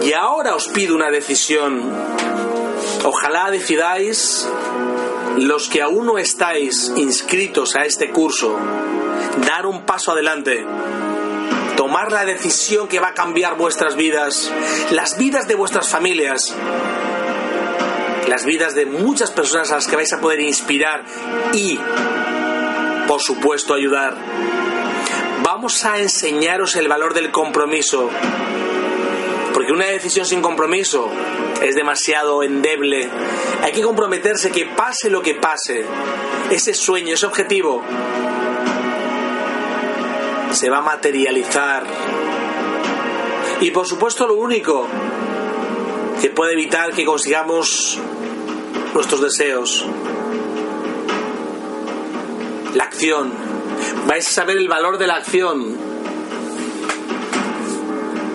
Y 0.00 0.14
ahora 0.14 0.54
os 0.54 0.66
pido 0.68 0.94
una 0.94 1.10
decisión. 1.10 1.82
Ojalá 3.04 3.50
decidáis, 3.50 4.48
los 5.36 5.68
que 5.68 5.82
aún 5.82 6.06
no 6.06 6.16
estáis 6.16 6.90
inscritos 6.96 7.76
a 7.76 7.84
este 7.84 8.10
curso, 8.10 8.56
dar 9.46 9.66
un 9.66 9.84
paso 9.84 10.12
adelante 10.12 10.64
tomar 11.86 12.10
la 12.10 12.24
decisión 12.24 12.88
que 12.88 12.98
va 12.98 13.10
a 13.10 13.14
cambiar 13.14 13.56
vuestras 13.56 13.94
vidas, 13.94 14.50
las 14.90 15.16
vidas 15.18 15.46
de 15.46 15.54
vuestras 15.54 15.88
familias, 15.88 16.52
las 18.26 18.44
vidas 18.44 18.74
de 18.74 18.86
muchas 18.86 19.30
personas 19.30 19.70
a 19.70 19.76
las 19.76 19.86
que 19.86 19.94
vais 19.94 20.12
a 20.12 20.20
poder 20.20 20.40
inspirar 20.40 21.04
y, 21.52 21.78
por 23.06 23.20
supuesto, 23.20 23.72
ayudar. 23.72 24.16
Vamos 25.44 25.84
a 25.84 26.00
enseñaros 26.00 26.74
el 26.74 26.88
valor 26.88 27.14
del 27.14 27.30
compromiso, 27.30 28.10
porque 29.54 29.70
una 29.70 29.86
decisión 29.86 30.26
sin 30.26 30.42
compromiso 30.42 31.08
es 31.62 31.76
demasiado 31.76 32.42
endeble. 32.42 33.08
Hay 33.62 33.70
que 33.70 33.82
comprometerse 33.82 34.50
que 34.50 34.66
pase 34.66 35.08
lo 35.08 35.22
que 35.22 35.36
pase, 35.36 35.84
ese 36.50 36.74
sueño, 36.74 37.14
ese 37.14 37.26
objetivo, 37.26 37.84
se 40.56 40.70
va 40.70 40.78
a 40.78 40.82
materializar. 40.82 41.84
Y 43.60 43.70
por 43.72 43.86
supuesto 43.86 44.26
lo 44.26 44.36
único 44.36 44.88
que 46.20 46.30
puede 46.30 46.54
evitar 46.54 46.92
que 46.92 47.04
consigamos 47.04 47.98
nuestros 48.94 49.20
deseos, 49.20 49.84
la 52.74 52.84
acción. 52.84 53.32
Vais 54.06 54.26
a 54.26 54.30
saber 54.30 54.56
el 54.56 54.68
valor 54.68 54.96
de 54.96 55.06
la 55.06 55.16
acción. 55.16 55.76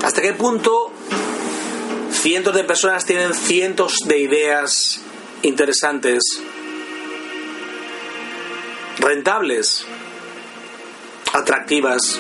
¿Hasta 0.04 0.22
qué 0.22 0.34
punto 0.34 0.92
cientos 2.12 2.54
de 2.54 2.64
personas 2.64 3.04
tienen 3.04 3.34
cientos 3.34 3.98
de 4.06 4.20
ideas 4.20 5.02
interesantes, 5.42 6.22
rentables? 9.00 9.88
Atractivas, 11.34 12.20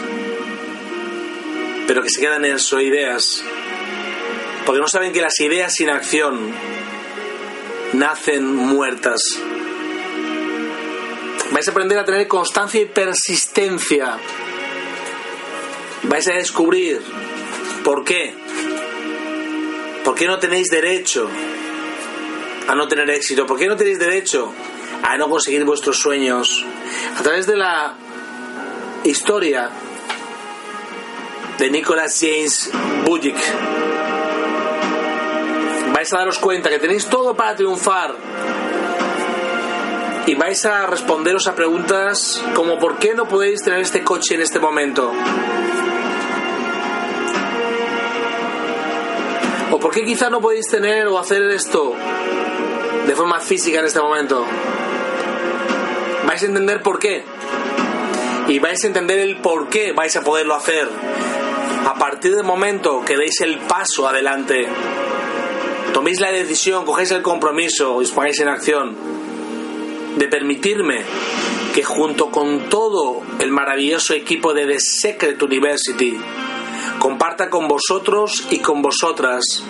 pero 1.88 2.01
que 2.01 2.10
se 2.10 2.22
quedan 2.22 2.46
en 2.46 2.60
sus 2.60 2.82
ideas, 2.82 3.44
porque 4.65 4.82
no 4.82 4.88
saben 4.88 5.12
que 5.12 5.22
las 5.22 5.39
ideas 5.39 5.74
sin 5.74 5.89
acción 5.89 6.51
nacen 7.94 8.56
muertas. 8.56 9.22
Vais 11.51 11.68
a 11.68 11.72
aprender 11.72 12.00
a 12.00 12.06
tener 12.06 12.27
constancia 12.27 12.82
y 12.82 12.86
persistencia. 12.86 14.18
Vais 16.03 16.27
a 16.30 16.34
descubrir 16.34 17.01
por 17.84 18.06
qué. 18.06 18.34
¿Por 20.06 20.15
qué 20.15 20.27
no 20.27 20.39
tenéis 20.39 20.70
derecho 20.70 21.30
a 22.68 22.75
no 22.75 22.88
tener 22.88 23.10
éxito? 23.10 23.46
¿Por 23.46 23.60
qué 23.60 23.68
no 23.68 23.75
tenéis 23.75 24.00
derecho 24.00 24.51
a 25.03 25.18
no 25.18 25.30
conseguir 25.30 25.65
vuestros 25.65 26.00
sueños? 26.00 26.65
A 27.20 27.22
través 27.22 27.46
de 27.46 27.58
la 27.58 27.96
historia 29.03 29.70
de 31.58 31.70
Nicholas 31.72 32.17
James 32.20 32.72
Bujic. 33.05 33.36
Vais 35.93 36.13
a 36.13 36.17
daros 36.17 36.39
cuenta 36.39 36.70
que 36.70 36.79
tenéis 36.79 37.08
todo 37.08 37.36
para 37.36 37.55
triunfar 37.55 38.15
y 40.25 40.36
vais 40.36 40.65
a 40.65 40.86
responderos 40.86 41.48
a 41.48 41.55
preguntas 41.55 42.43
como 42.53 42.77
¿por 42.77 42.98
qué 42.98 43.15
no 43.15 43.27
podéis 43.27 43.63
tener 43.63 43.79
este 43.79 44.03
coche 44.03 44.36
en 44.36 44.41
este 44.41 44.60
momento? 44.60 45.12
¿O 49.72 49.79
por 49.79 49.91
qué 49.91 50.03
quizá 50.03 50.29
no 50.29 50.41
podéis 50.41 50.67
tener 50.67 51.08
o 51.08 51.17
hacer 51.17 51.41
esto 51.43 51.96
de 53.08 53.15
forma 53.15 53.39
física 53.39 53.79
en 53.79 53.86
este 53.86 54.00
momento? 54.00 54.46
Vais 56.27 56.43
a 56.43 56.46
entender 56.46 56.81
por 56.84 57.00
qué 57.00 57.25
y 58.48 58.60
vais 58.60 58.83
a 58.83 58.88
entender 58.88 59.19
el 59.19 59.38
por 59.38 59.69
qué 59.69 59.91
vais 59.93 60.15
a 60.15 60.21
poderlo 60.21 60.55
hacer. 60.55 60.88
a 61.86 61.95
partir 61.95 62.36
del 62.36 62.43
momento 62.43 63.03
que 63.05 63.17
deis 63.17 63.41
el 63.41 63.57
paso 63.60 64.07
adelante, 64.07 64.67
toméis 65.93 66.19
la 66.19 66.31
decisión, 66.31 66.86
cogéis 66.86 67.12
el 67.12 67.21
compromiso 67.21 68.01
y 68.01 68.05
os 68.05 68.12
pongáis 68.12 68.39
en 68.39 68.50
acción 68.50 68.95
de 70.15 70.27
permitirme 70.27 71.03
que 71.74 71.83
junto 71.83 72.29
con 72.29 72.69
todo 72.69 73.21
el 73.39 73.51
maravilloso 73.51 74.13
equipo 74.13 74.53
de 74.53 74.67
The 74.67 74.79
Secret 74.79 75.41
University 75.41 76.19
comparta 77.00 77.50
con 77.50 77.67
vosotros 77.67 78.45
y 78.51 78.60
con 78.60 78.81
vosotras 78.81 79.63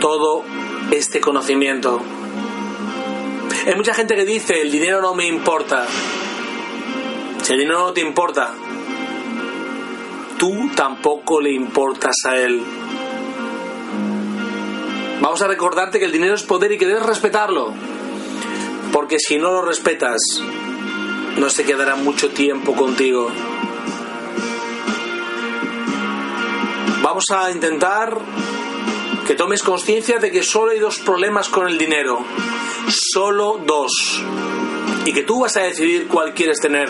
todo 0.00 0.44
este 0.90 1.20
conocimiento. 1.20 2.00
Hay 3.66 3.74
mucha 3.74 3.94
gente 3.94 4.14
que 4.16 4.24
dice, 4.24 4.60
el 4.60 4.70
dinero 4.70 5.00
no 5.00 5.14
me 5.14 5.26
importa. 5.26 5.86
Si 7.42 7.52
el 7.52 7.58
dinero 7.58 7.80
no 7.80 7.92
te 7.92 8.00
importa, 8.00 8.54
tú 10.38 10.70
tampoco 10.76 11.40
le 11.40 11.52
importas 11.52 12.14
a 12.24 12.36
él. 12.36 12.62
Vamos 15.20 15.42
a 15.42 15.48
recordarte 15.48 15.98
que 15.98 16.04
el 16.04 16.12
dinero 16.12 16.34
es 16.34 16.44
poder 16.44 16.72
y 16.72 16.78
que 16.78 16.86
debes 16.86 17.04
respetarlo. 17.04 17.72
Porque 18.92 19.18
si 19.18 19.38
no 19.38 19.50
lo 19.50 19.62
respetas, 19.62 20.20
no 21.36 21.48
se 21.50 21.64
quedará 21.64 21.96
mucho 21.96 22.30
tiempo 22.30 22.74
contigo. 22.74 23.28
Vamos 27.02 27.24
a 27.30 27.50
intentar 27.50 28.18
que 29.26 29.34
tomes 29.34 29.62
conciencia 29.62 30.18
de 30.18 30.30
que 30.30 30.42
solo 30.42 30.70
hay 30.70 30.78
dos 30.78 30.98
problemas 30.98 31.48
con 31.48 31.66
el 31.66 31.78
dinero. 31.78 32.24
Solo 32.88 33.60
dos. 33.66 34.22
Y 35.04 35.12
que 35.12 35.22
tú 35.22 35.40
vas 35.40 35.56
a 35.56 35.62
decidir 35.62 36.06
cuál 36.06 36.34
quieres 36.34 36.60
tener. 36.60 36.88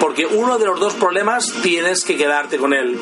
Porque 0.00 0.26
uno 0.26 0.58
de 0.58 0.66
los 0.66 0.78
dos 0.78 0.94
problemas 0.94 1.52
tienes 1.62 2.04
que 2.04 2.16
quedarte 2.16 2.58
con 2.58 2.72
él. 2.72 2.98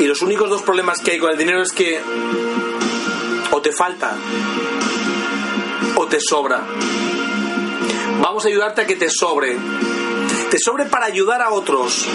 Y 0.00 0.04
los 0.04 0.22
únicos 0.22 0.50
dos 0.50 0.62
problemas 0.62 1.00
que 1.00 1.12
hay 1.12 1.18
con 1.18 1.30
el 1.30 1.38
dinero 1.38 1.62
es 1.62 1.72
que 1.72 2.00
o 3.50 3.60
te 3.60 3.72
falta 3.72 4.14
o 5.94 6.06
te 6.06 6.20
sobra. 6.20 6.62
Vamos 8.20 8.44
a 8.44 8.48
ayudarte 8.48 8.82
a 8.82 8.86
que 8.86 8.96
te 8.96 9.08
sobre. 9.10 9.56
Te 10.50 10.58
sobre 10.58 10.84
para 10.86 11.06
ayudar 11.06 11.42
a 11.42 11.50
otros. 11.50 12.06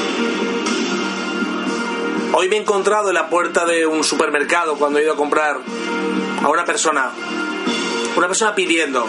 Hoy 2.34 2.48
me 2.48 2.58
he 2.58 2.60
encontrado 2.60 3.10
en 3.10 3.16
la 3.16 3.30
puerta 3.30 3.66
de 3.66 3.86
un 3.86 4.04
supermercado 4.04 4.76
cuando 4.76 5.00
he 5.00 5.04
ido 5.04 5.14
a 5.14 5.18
comprar 5.18 5.60
a 6.44 6.50
una 6.50 6.64
persona. 6.64 7.12
Una 8.16 8.28
persona 8.28 8.56
pidiendo. 8.56 9.06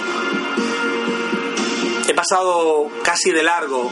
He 2.12 2.14
pasado 2.14 2.90
casi 3.02 3.30
de 3.30 3.42
largo 3.42 3.90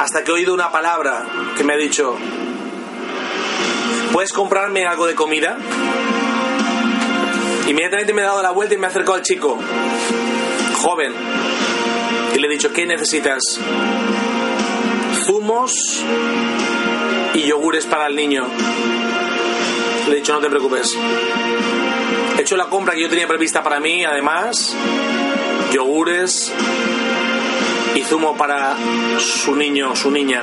hasta 0.00 0.24
que 0.24 0.32
he 0.32 0.34
oído 0.34 0.52
una 0.52 0.72
palabra 0.72 1.24
que 1.56 1.62
me 1.62 1.74
ha 1.74 1.76
dicho, 1.76 2.16
¿puedes 4.12 4.32
comprarme 4.32 4.84
algo 4.84 5.06
de 5.06 5.14
comida? 5.14 5.56
Inmediatamente 7.68 8.12
me 8.12 8.22
he 8.22 8.24
dado 8.24 8.42
la 8.42 8.50
vuelta 8.50 8.74
y 8.74 8.78
me 8.78 8.88
he 8.88 8.90
al 8.90 9.22
chico, 9.22 9.56
joven, 10.82 11.14
y 12.34 12.38
le 12.40 12.48
he 12.48 12.50
dicho, 12.50 12.72
¿qué 12.72 12.84
necesitas? 12.84 13.60
Zumos 15.24 16.02
y 17.34 17.42
yogures 17.42 17.86
para 17.86 18.08
el 18.08 18.16
niño. 18.16 18.44
Le 20.08 20.14
he 20.14 20.16
dicho, 20.16 20.32
no 20.32 20.40
te 20.40 20.50
preocupes. 20.50 20.98
He 22.36 22.40
hecho 22.40 22.56
la 22.56 22.66
compra 22.66 22.94
que 22.94 23.02
yo 23.02 23.08
tenía 23.08 23.28
prevista 23.28 23.62
para 23.62 23.78
mí, 23.78 24.04
además, 24.04 24.74
yogures 25.74 26.52
y 27.94 28.02
zumo 28.02 28.36
para 28.36 28.76
su 29.18 29.54
niño, 29.54 29.94
su 29.94 30.10
niña. 30.10 30.42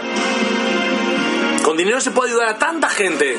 Con 1.64 1.78
dinero 1.78 2.02
se 2.02 2.12
puede 2.12 2.32
ayudar 2.32 2.50
a 2.50 2.58
tanta 2.58 2.90
gente, 2.90 3.38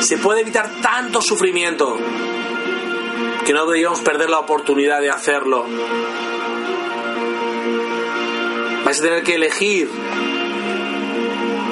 se 0.00 0.18
puede 0.18 0.40
evitar 0.40 0.70
tanto 0.82 1.20
sufrimiento 1.20 1.98
que 3.44 3.52
no 3.52 3.66
deberíamos 3.66 4.00
perder 4.00 4.30
la 4.30 4.38
oportunidad 4.38 5.00
de 5.00 5.10
hacerlo. 5.10 5.66
Vais 8.84 8.98
a 8.98 9.02
tener 9.02 9.22
que 9.22 9.34
elegir 9.34 9.90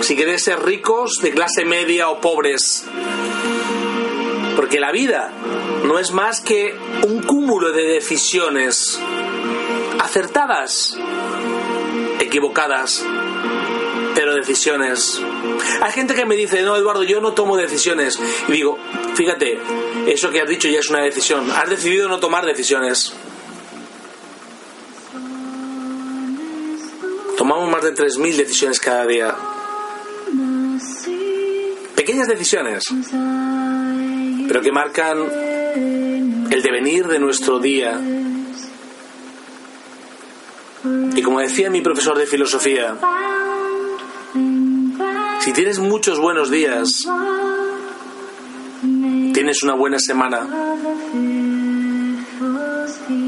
si 0.03 0.17
queréis 0.17 0.45
ser 0.45 0.63
ricos, 0.63 1.21
de 1.23 1.33
clase 1.33 1.65
media 1.65 2.09
o 2.09 2.21
pobres. 2.21 2.85
Porque 4.57 4.81
la 4.81 4.93
vida 4.93 5.33
no 5.85 5.99
es 5.99 6.13
más 6.13 6.41
que 6.41 6.77
un 7.07 7.23
cúmulo 7.23 7.73
de 7.73 7.83
decisiones 7.83 9.01
acertadas, 10.01 10.97
equivocadas, 12.29 13.05
pero 14.15 14.35
decisiones. 14.35 15.21
Hay 15.81 15.93
gente 15.93 16.15
que 16.15 16.25
me 16.27 16.37
dice, 16.37 16.63
no, 16.63 16.77
Eduardo, 16.77 17.03
yo 17.03 17.21
no 17.21 17.33
tomo 17.33 17.57
decisiones. 17.57 18.21
Y 18.49 18.53
digo, 18.53 18.79
fíjate, 19.15 19.59
eso 20.07 20.31
que 20.31 20.41
has 20.41 20.49
dicho 20.49 20.69
ya 20.69 20.79
es 20.81 20.91
una 20.91 21.03
decisión. 21.03 21.51
Has 21.51 21.69
decidido 21.69 22.09
no 22.09 22.21
tomar 22.21 22.45
decisiones. 22.45 23.15
Tomamos 27.37 27.71
más 27.71 27.83
de 27.83 27.95
3.000 27.95 28.37
decisiones 28.37 28.81
cada 28.81 29.07
día. 29.07 29.35
Pequeñas 31.95 32.29
decisiones, 32.29 32.85
pero 34.49 34.61
que 34.61 34.73
marcan 34.73 35.19
el 36.51 36.63
devenir 36.63 37.07
de 37.07 37.19
nuestro 37.19 37.59
día. 37.59 38.01
Y 41.15 41.23
como 41.23 41.41
decía 41.41 41.71
mi 41.71 41.81
profesor 41.81 42.19
de 42.19 42.27
filosofía, 42.27 42.97
si 45.41 45.53
tienes 45.53 45.79
muchos 45.79 46.21
buenos 46.21 46.51
días, 46.51 47.03
tienes 49.33 49.63
una 49.63 49.75
buena 49.75 49.99
semana. 49.99 50.47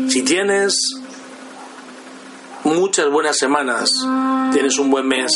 Si 0.09 0.23
tienes 0.23 0.77
muchas 2.65 3.11
buenas 3.11 3.39
semanas, 3.39 3.95
tienes 4.53 4.79
un 4.79 4.91
buen 4.91 5.07
mes. 5.07 5.33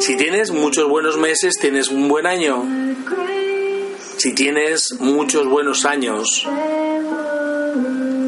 Si 0.00 0.16
tienes 0.16 0.50
muchos 0.50 0.88
buenos 0.88 1.18
meses, 1.18 1.54
tienes 1.60 1.88
un 1.88 2.08
buen 2.08 2.26
año. 2.26 2.64
Si 4.16 4.32
tienes 4.34 4.94
muchos 5.00 5.46
buenos 5.48 5.84
años, 5.84 6.46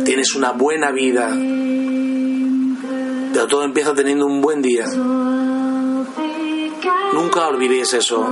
tienes 0.04 0.34
una 0.34 0.52
buena 0.52 0.90
vida. 0.90 1.34
Todo 3.34 3.64
empieza 3.64 3.92
teniendo 3.94 4.26
un 4.26 4.40
buen 4.40 4.62
día. 4.62 4.86
Nunca 7.12 7.48
olvidéis 7.48 7.92
eso. 7.94 8.24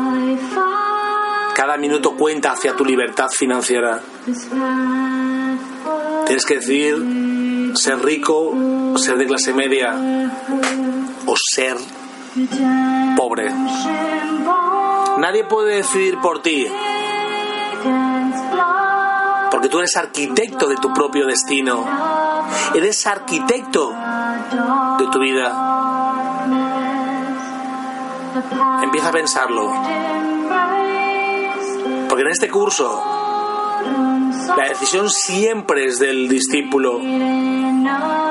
Cada 1.55 1.77
minuto 1.77 2.17
cuenta 2.17 2.53
hacia 2.53 2.77
tu 2.77 2.85
libertad 2.85 3.29
financiera. 3.29 4.01
Tienes 6.27 6.47
que 6.47 6.55
decidir 6.55 7.77
ser 7.77 8.03
rico, 8.03 8.55
ser 8.97 9.19
de 9.19 9.27
clase 9.27 9.53
media 9.53 9.95
o 11.27 11.35
ser 11.37 11.77
pobre. 13.17 13.53
Nadie 15.19 15.45
puede 15.45 15.77
decidir 15.77 16.19
por 16.21 16.43
ti. 16.43 16.67
Porque 19.51 19.69
tú 19.69 19.79
eres 19.79 19.97
arquitecto 19.97 20.69
de 20.69 20.77
tu 20.77 20.93
propio 20.95 21.27
destino. 21.27 21.85
Eres 22.75 23.07
arquitecto 23.07 23.93
de 24.99 25.07
tu 25.09 25.19
vida. 25.19 25.53
Empieza 28.83 29.09
a 29.09 29.13
pensarlo. 29.13 29.73
Porque 32.09 32.23
en 32.23 32.31
este 32.31 32.51
curso 32.51 33.03
la 34.57 34.69
decisión 34.69 35.09
siempre 35.09 35.87
es 35.87 35.99
del 35.99 36.29
discípulo, 36.29 37.01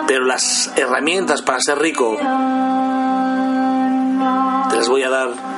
pero 0.08 0.26
las 0.26 0.72
herramientas 0.76 1.42
para 1.42 1.60
ser 1.60 1.80
rico 1.80 2.16
te 4.70 4.76
las 4.76 4.88
voy 4.88 5.04
a 5.04 5.10
dar 5.10 5.51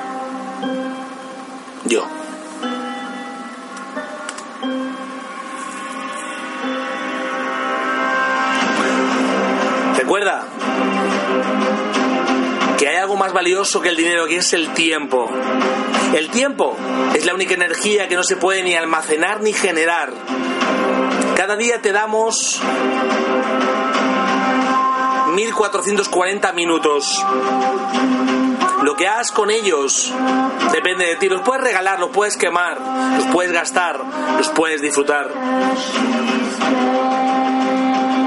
valioso 13.33 13.81
que 13.81 13.89
el 13.89 13.95
dinero, 13.95 14.27
que 14.27 14.37
es 14.37 14.53
el 14.53 14.73
tiempo. 14.73 15.29
El 16.15 16.29
tiempo 16.29 16.77
es 17.13 17.25
la 17.25 17.33
única 17.33 17.55
energía 17.55 18.07
que 18.07 18.15
no 18.15 18.23
se 18.23 18.37
puede 18.37 18.63
ni 18.63 18.75
almacenar 18.75 19.41
ni 19.41 19.51
generar. 19.51 20.13
Cada 21.35 21.55
día 21.55 21.81
te 21.81 21.91
damos 21.91 22.61
1440 25.33 26.53
minutos. 26.53 27.25
Lo 28.83 28.95
que 28.95 29.07
hagas 29.07 29.31
con 29.31 29.49
ellos 29.49 30.13
depende 30.71 31.05
de 31.05 31.15
ti. 31.15 31.29
Los 31.29 31.41
puedes 31.41 31.63
regalar, 31.63 31.99
los 31.99 32.11
puedes 32.11 32.37
quemar, 32.37 32.79
los 33.17 33.25
puedes 33.27 33.51
gastar, 33.51 33.99
los 34.37 34.49
puedes 34.49 34.81
disfrutar. 34.81 35.29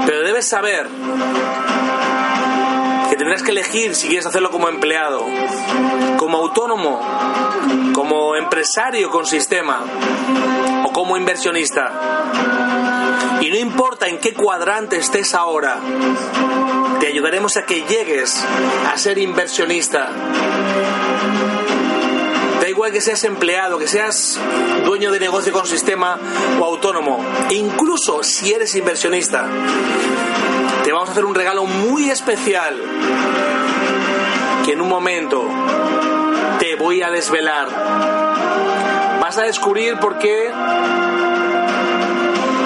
Pero 0.05 0.23
debes 0.23 0.47
saber 0.47 0.87
que 3.09 3.15
tendrás 3.15 3.43
que 3.43 3.51
elegir 3.51 3.95
si 3.95 4.07
quieres 4.07 4.25
hacerlo 4.25 4.51
como 4.51 4.69
empleado 4.69 5.25
como 6.17 6.39
autónomo, 6.39 6.99
como 7.93 8.35
empresario 8.35 9.09
con 9.09 9.25
sistema 9.25 9.81
o 10.83 10.91
como 10.91 11.15
inversionista. 11.15 11.91
Y 13.39 13.49
no 13.49 13.55
importa 13.55 14.07
en 14.07 14.17
qué 14.17 14.33
cuadrante 14.33 14.97
estés 14.97 15.33
ahora, 15.33 15.79
te 16.99 17.07
ayudaremos 17.07 17.55
a 17.55 17.65
que 17.65 17.83
llegues 17.83 18.43
a 18.91 18.97
ser 18.97 19.17
inversionista. 19.19 20.09
Da 22.59 22.67
igual 22.67 22.91
que 22.91 22.99
seas 22.99 23.23
empleado, 23.23 23.77
que 23.77 23.87
seas 23.87 24.39
dueño 24.85 25.11
de 25.11 25.19
negocio 25.19 25.53
con 25.53 25.67
sistema 25.67 26.19
o 26.59 26.65
autónomo, 26.65 27.23
incluso 27.51 28.23
si 28.23 28.51
eres 28.51 28.75
inversionista, 28.75 29.47
vamos 30.97 31.09
a 31.09 31.11
hacer 31.11 31.25
un 31.25 31.35
regalo 31.35 31.65
muy 31.65 32.09
especial 32.09 32.75
que 34.65 34.71
en 34.71 34.81
un 34.81 34.89
momento 34.89 35.47
te 36.57 36.75
voy 36.75 37.03
a 37.03 37.11
desvelar. 37.11 37.67
Vas 39.21 39.37
a 39.37 39.43
descubrir 39.43 39.99
por 39.99 40.17
qué 40.17 40.51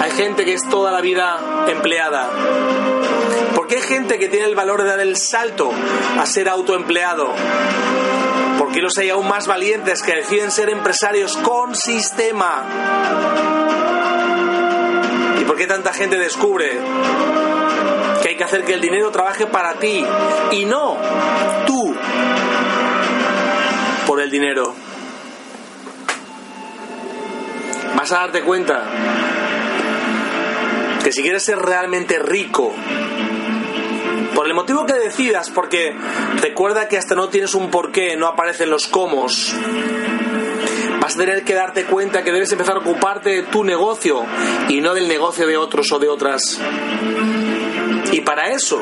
hay 0.00 0.10
gente 0.12 0.46
que 0.46 0.54
es 0.54 0.62
toda 0.66 0.90
la 0.90 1.02
vida 1.02 1.38
empleada. 1.68 2.30
¿Por 3.54 3.66
qué 3.66 3.76
hay 3.76 3.82
gente 3.82 4.18
que 4.18 4.28
tiene 4.28 4.46
el 4.46 4.54
valor 4.54 4.82
de 4.82 4.88
dar 4.88 5.00
el 5.00 5.18
salto 5.18 5.70
a 6.18 6.24
ser 6.24 6.48
autoempleado? 6.48 7.34
¿Por 8.58 8.72
qué 8.72 8.80
los 8.80 8.96
hay 8.96 9.10
aún 9.10 9.28
más 9.28 9.46
valientes 9.46 10.02
que 10.02 10.14
deciden 10.14 10.50
ser 10.50 10.70
empresarios 10.70 11.36
con 11.36 11.76
sistema? 11.76 12.64
¿Y 15.38 15.44
por 15.44 15.54
qué 15.54 15.66
tanta 15.66 15.92
gente 15.92 16.16
descubre 16.16 16.80
hay 18.32 18.38
que 18.38 18.44
hacer 18.44 18.64
que 18.64 18.72
el 18.72 18.80
dinero 18.80 19.10
trabaje 19.10 19.46
para 19.46 19.74
ti 19.74 20.04
y 20.52 20.64
no 20.64 20.96
tú 21.66 21.94
por 24.06 24.20
el 24.20 24.30
dinero? 24.30 24.74
Vas 27.94 28.10
a 28.12 28.20
darte 28.20 28.42
cuenta 28.42 28.84
que 31.04 31.12
si 31.12 31.22
quieres 31.22 31.42
ser 31.42 31.58
realmente 31.58 32.18
rico, 32.18 32.72
por 34.34 34.46
el 34.46 34.54
motivo 34.54 34.86
que 34.86 34.94
decidas, 34.94 35.50
porque 35.50 35.94
recuerda 36.40 36.88
que 36.88 36.96
hasta 36.96 37.14
no 37.14 37.28
tienes 37.28 37.54
un 37.54 37.70
porqué, 37.70 38.16
no 38.16 38.28
aparecen 38.28 38.70
los 38.70 38.86
comos. 38.86 39.54
Vas 41.00 41.16
a 41.16 41.18
tener 41.18 41.44
que 41.44 41.54
darte 41.54 41.84
cuenta 41.84 42.22
que 42.22 42.32
debes 42.32 42.50
empezar 42.52 42.76
a 42.76 42.78
ocuparte 42.78 43.30
de 43.30 43.42
tu 43.42 43.62
negocio 43.62 44.24
y 44.68 44.80
no 44.80 44.94
del 44.94 45.06
negocio 45.08 45.46
de 45.46 45.56
otros 45.58 45.92
o 45.92 45.98
de 45.98 46.08
otras. 46.08 46.60
Y 48.12 48.20
para 48.20 48.52
eso 48.52 48.80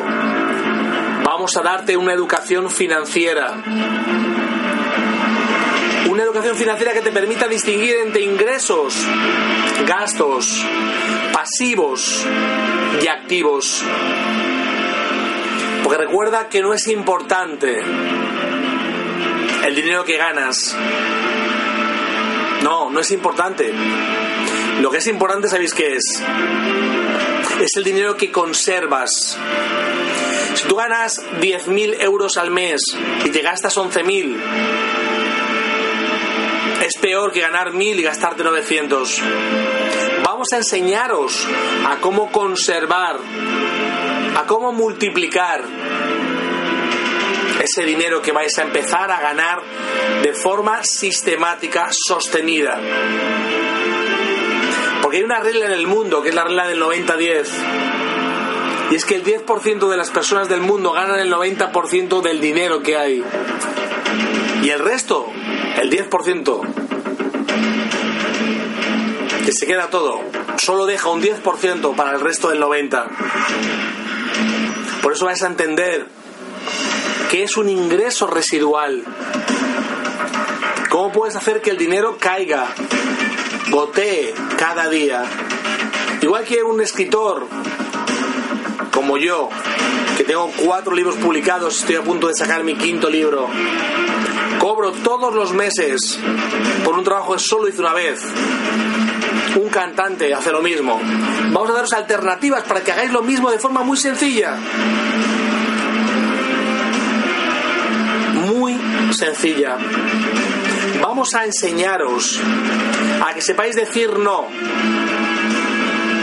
vamos 1.25 1.57
a 1.57 1.63
darte 1.63 1.97
una 1.97 2.13
educación 2.13 2.69
financiera. 2.69 3.63
Una 6.09 6.25
educación 6.25 6.57
financiera 6.57 6.93
que 6.93 7.01
te 7.01 7.13
permita 7.13 7.47
distinguir 7.47 7.95
entre 8.05 8.23
ingresos, 8.23 9.07
gastos, 9.87 10.67
pasivos 11.33 12.27
y 13.01 13.07
activos. 13.07 13.85
Porque 15.85 15.99
recuerda 15.99 16.49
que 16.49 16.61
no 16.61 16.75
es 16.75 16.89
importante 16.89 17.81
el 19.65 19.75
dinero 19.77 20.05
que 20.05 20.17
ganas. 20.17 20.77
No, 22.65 22.91
no 22.91 22.99
es 22.99 23.11
importante. 23.13 23.73
Lo 24.81 24.91
que 24.91 24.99
es 24.99 25.07
importante, 25.07 25.49
¿sabéis 25.49 25.75
qué 25.75 25.95
es? 25.97 26.23
Es 27.61 27.77
el 27.77 27.85
dinero 27.85 28.17
que 28.17 28.33
conservas. 28.33 29.39
Si 30.55 30.67
tú 30.67 30.77
ganas 30.77 31.21
10.000 31.41 32.01
euros 32.01 32.37
al 32.39 32.51
mes 32.51 32.81
y 33.25 33.31
te 33.31 33.43
gastas 33.43 33.77
11.000, 33.77 34.37
es 36.87 36.99
peor 36.99 37.31
que 37.33 37.41
ganar 37.41 37.73
1.000 37.73 37.99
y 37.99 38.03
gastarte 38.03 38.43
900. 38.43 39.23
Vamos 40.25 40.49
a 40.53 40.57
enseñaros 40.57 41.47
a 41.87 41.97
cómo 42.01 42.33
conservar 42.33 43.19
a 44.37 44.47
cómo 44.47 44.73
multiplicar 44.73 45.63
ese 47.63 47.83
dinero 47.85 48.23
que 48.23 48.33
vais 48.33 48.57
a 48.59 48.63
empezar 48.63 49.11
a 49.11 49.21
ganar 49.21 49.61
de 50.23 50.33
forma 50.33 50.83
sistemática, 50.83 51.91
sostenida. 51.91 52.81
Porque 55.11 55.19
hay 55.19 55.25
una 55.25 55.41
regla 55.41 55.67
en 55.67 55.73
el 55.73 55.89
mundo, 55.89 56.23
que 56.23 56.29
es 56.29 56.37
la 56.37 56.45
regla 56.45 56.69
del 56.69 56.81
90-10. 56.81 57.49
Y 58.93 58.95
es 58.95 59.05
que 59.05 59.17
el 59.17 59.25
10% 59.25 59.89
de 59.89 59.97
las 59.97 60.09
personas 60.11 60.49
del 60.49 60.61
mundo 60.61 60.93
ganan 60.93 61.19
el 61.19 61.33
90% 61.33 62.23
del 62.23 62.41
dinero 62.41 62.81
que 62.81 62.97
hay. 62.97 63.25
Y 64.63 64.71
el 64.71 64.79
resto, 64.79 65.27
el 65.81 65.91
10%, 65.91 66.61
que 69.45 69.51
se 69.51 69.67
queda 69.67 69.91
todo, 69.91 70.21
solo 70.59 70.87
deja 70.87 71.09
un 71.09 71.21
10% 71.21 71.97
para 71.97 72.13
el 72.13 72.21
resto 72.21 72.51
del 72.51 72.63
90%. 72.63 73.09
Por 75.03 75.15
eso 75.15 75.25
vais 75.25 75.43
a 75.43 75.49
entender 75.49 76.07
que 77.33 77.43
es 77.43 77.57
un 77.57 77.69
ingreso 77.69 78.29
residual. 78.29 79.03
¿Cómo 80.89 81.11
puedes 81.11 81.35
hacer 81.35 81.61
que 81.61 81.71
el 81.71 81.79
dinero 81.79 82.17
caiga, 82.21 82.69
gotee 83.69 84.35
cada 84.57 84.89
día? 84.89 85.23
Igual 86.23 86.45
que 86.45 86.63
un 86.63 86.81
escritor 86.81 87.47
como 88.93 89.17
yo, 89.17 89.49
que 90.17 90.25
tengo 90.25 90.51
cuatro 90.57 90.95
libros 90.95 91.17
publicados, 91.17 91.79
estoy 91.79 91.97
a 91.97 92.03
punto 92.03 92.29
de 92.29 92.35
sacar 92.35 92.63
mi 92.65 92.77
quinto 92.77 93.09
libro, 93.09 93.49
cobro 94.59 94.93
todos 94.93 95.35
los 95.35 95.53
meses 95.53 96.19
por 96.85 96.99
un 96.99 97.05
trabajo 97.05 97.33
que 97.35 97.39
solo 97.39 97.69
hice 97.69 97.81
una 97.81 97.95
vez. 97.95 98.23
Un 99.57 99.69
cantante 99.69 100.33
hace 100.33 100.53
lo 100.53 100.63
mismo. 100.63 101.01
Vamos 101.53 101.71
a 101.71 101.73
daros 101.73 101.93
alternativas 101.93 102.63
para 102.65 102.83
que 102.83 102.93
hagáis 102.93 103.11
lo 103.11 103.23
mismo 103.23 103.51
de 103.51 103.59
forma 103.59 103.83
muy 103.83 103.97
sencilla. 103.97 104.57
Muy 108.47 108.79
sencilla. 109.13 109.77
Vamos 111.01 111.35
a 111.35 111.45
enseñaros 111.45 112.41
a 113.27 113.35
que 113.35 113.41
sepáis 113.41 113.77
decir 113.77 114.19
no. 114.19 114.47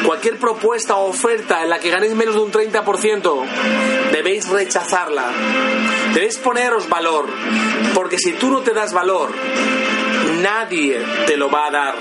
Cualquier 0.05 0.37
propuesta 0.37 0.95
o 0.95 1.09
oferta 1.09 1.63
en 1.63 1.69
la 1.69 1.79
que 1.79 1.89
ganéis 1.89 2.15
menos 2.15 2.35
de 2.35 2.41
un 2.41 2.51
30%, 2.51 3.43
debéis 4.11 4.47
rechazarla. 4.47 5.25
Debéis 6.13 6.37
poneros 6.37 6.87
valor, 6.87 7.25
porque 7.93 8.17
si 8.17 8.31
tú 8.33 8.49
no 8.49 8.61
te 8.61 8.73
das 8.73 8.93
valor, 8.93 9.29
nadie 10.41 11.01
te 11.25 11.35
lo 11.35 11.49
va 11.49 11.67
a 11.67 11.71
dar. 11.71 11.95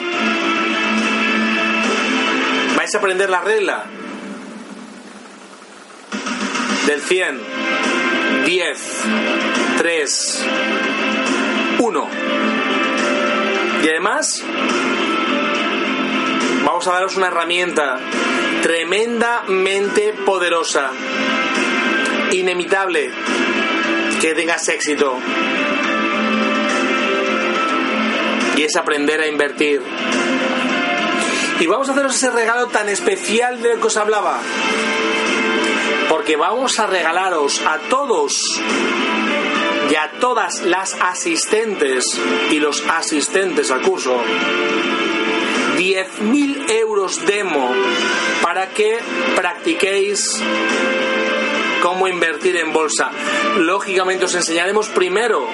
Vais 2.77 2.95
a 2.95 2.99
aprender 2.99 3.29
la 3.29 3.41
regla 3.41 3.85
del 6.87 7.01
100, 7.01 7.41
10, 8.45 8.79
3, 9.79 10.45
1. 11.81 12.56
Y 13.83 13.89
además, 13.89 14.43
vamos 16.65 16.87
a 16.87 16.93
daros 16.93 17.17
una 17.17 17.29
herramienta 17.29 17.99
tremendamente 18.63 20.13
poderosa, 20.25 20.91
inimitable, 22.33 23.11
que 24.21 24.35
tengas 24.35 24.69
éxito. 24.69 25.17
Y 28.57 28.63
es 28.63 28.77
aprender 28.77 29.21
a 29.21 29.27
invertir. 29.27 29.83
Y 31.61 31.67
vamos 31.67 31.89
a 31.89 31.93
haceros 31.93 32.17
ese 32.17 32.31
regalo 32.31 32.67
tan 32.69 32.89
especial 32.89 33.63
del 33.63 33.79
que 33.79 33.87
os 33.87 33.97
hablaba. 33.97 34.41
Porque 36.09 36.37
vamos 36.37 36.79
a 36.79 36.87
regalaros 36.87 37.61
a 37.67 37.79
todos 37.89 38.61
y 39.91 39.95
a 39.95 40.11
todas 40.21 40.63
las 40.63 40.95
asistentes 41.01 42.05
y 42.51 42.59
los 42.59 42.83
asistentes 42.89 43.71
al 43.71 43.83
curso 43.83 44.21
10.000 45.77 46.71
euros 46.71 47.25
demo 47.27 47.71
para 48.43 48.69
que 48.71 48.99
practiquéis 49.35 50.43
cómo 51.83 52.09
invertir 52.09 52.57
en 52.57 52.73
bolsa. 52.73 53.11
Lógicamente 53.59 54.25
os 54.25 54.35
enseñaremos 54.35 54.89
primero 54.89 55.47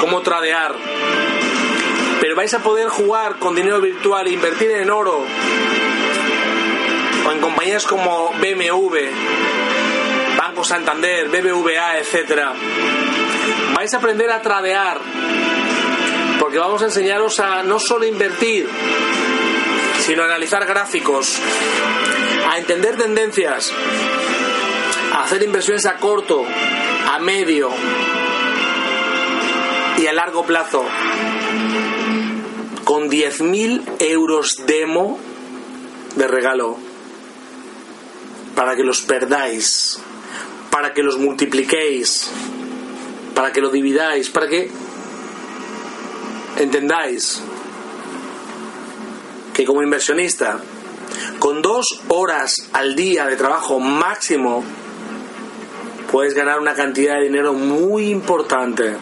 cómo 0.00 0.22
tradear, 0.22 0.74
pero 2.20 2.34
vais 2.34 2.54
a 2.54 2.62
poder 2.62 2.88
jugar 2.88 3.38
con 3.38 3.54
dinero 3.54 3.80
virtual 3.80 4.26
e 4.26 4.32
invertir 4.32 4.70
en 4.70 4.90
oro 4.90 5.22
o 7.26 7.32
en 7.32 7.40
compañías 7.40 7.86
como 7.86 8.32
BMW, 8.40 8.96
Banco 10.58 10.64
Santander, 10.64 11.28
BBVA, 11.28 11.98
etc. 11.98 12.50
Vais 13.76 13.94
a 13.94 13.96
aprender 13.96 14.28
a 14.28 14.42
tradear 14.42 14.98
porque 16.40 16.58
vamos 16.58 16.82
a 16.82 16.86
enseñaros 16.86 17.38
a 17.38 17.62
no 17.62 17.78
solo 17.78 18.04
invertir, 18.04 18.68
sino 20.00 20.22
a 20.22 20.24
analizar 20.24 20.66
gráficos, 20.66 21.38
a 22.50 22.58
entender 22.58 22.96
tendencias, 22.96 23.72
a 25.12 25.22
hacer 25.22 25.44
inversiones 25.44 25.86
a 25.86 25.94
corto, 25.94 26.44
a 27.06 27.20
medio 27.20 27.70
y 29.96 30.06
a 30.08 30.12
largo 30.12 30.44
plazo. 30.44 30.84
Con 32.82 33.08
10.000 33.08 33.84
euros 34.00 34.56
demo 34.66 35.20
de 36.16 36.26
regalo. 36.26 36.78
Para 38.56 38.74
que 38.74 38.82
los 38.82 39.02
perdáis. 39.02 40.02
Para 40.78 40.94
que 40.94 41.02
los 41.02 41.18
multipliquéis. 41.18 42.30
Para 43.34 43.52
que 43.52 43.60
lo 43.60 43.68
dividáis. 43.68 44.28
Para 44.30 44.46
que 44.46 44.70
entendáis 46.56 47.42
que 49.52 49.64
como 49.64 49.82
inversionista, 49.82 50.60
con 51.40 51.62
dos 51.62 52.00
horas 52.06 52.68
al 52.72 52.94
día 52.94 53.26
de 53.26 53.34
trabajo 53.34 53.80
máximo, 53.80 54.62
puedes 56.12 56.34
ganar 56.34 56.60
una 56.60 56.74
cantidad 56.74 57.16
de 57.16 57.24
dinero 57.24 57.54
muy 57.54 58.10
importante. 58.10 58.96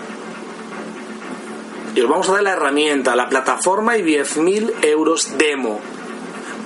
Y 1.94 2.00
os 2.00 2.08
vamos 2.08 2.26
a 2.30 2.32
dar 2.32 2.42
la 2.42 2.52
herramienta, 2.52 3.14
la 3.14 3.28
plataforma 3.28 3.98
y 3.98 4.02
10.000 4.02 4.82
euros 4.82 5.36
demo 5.36 5.78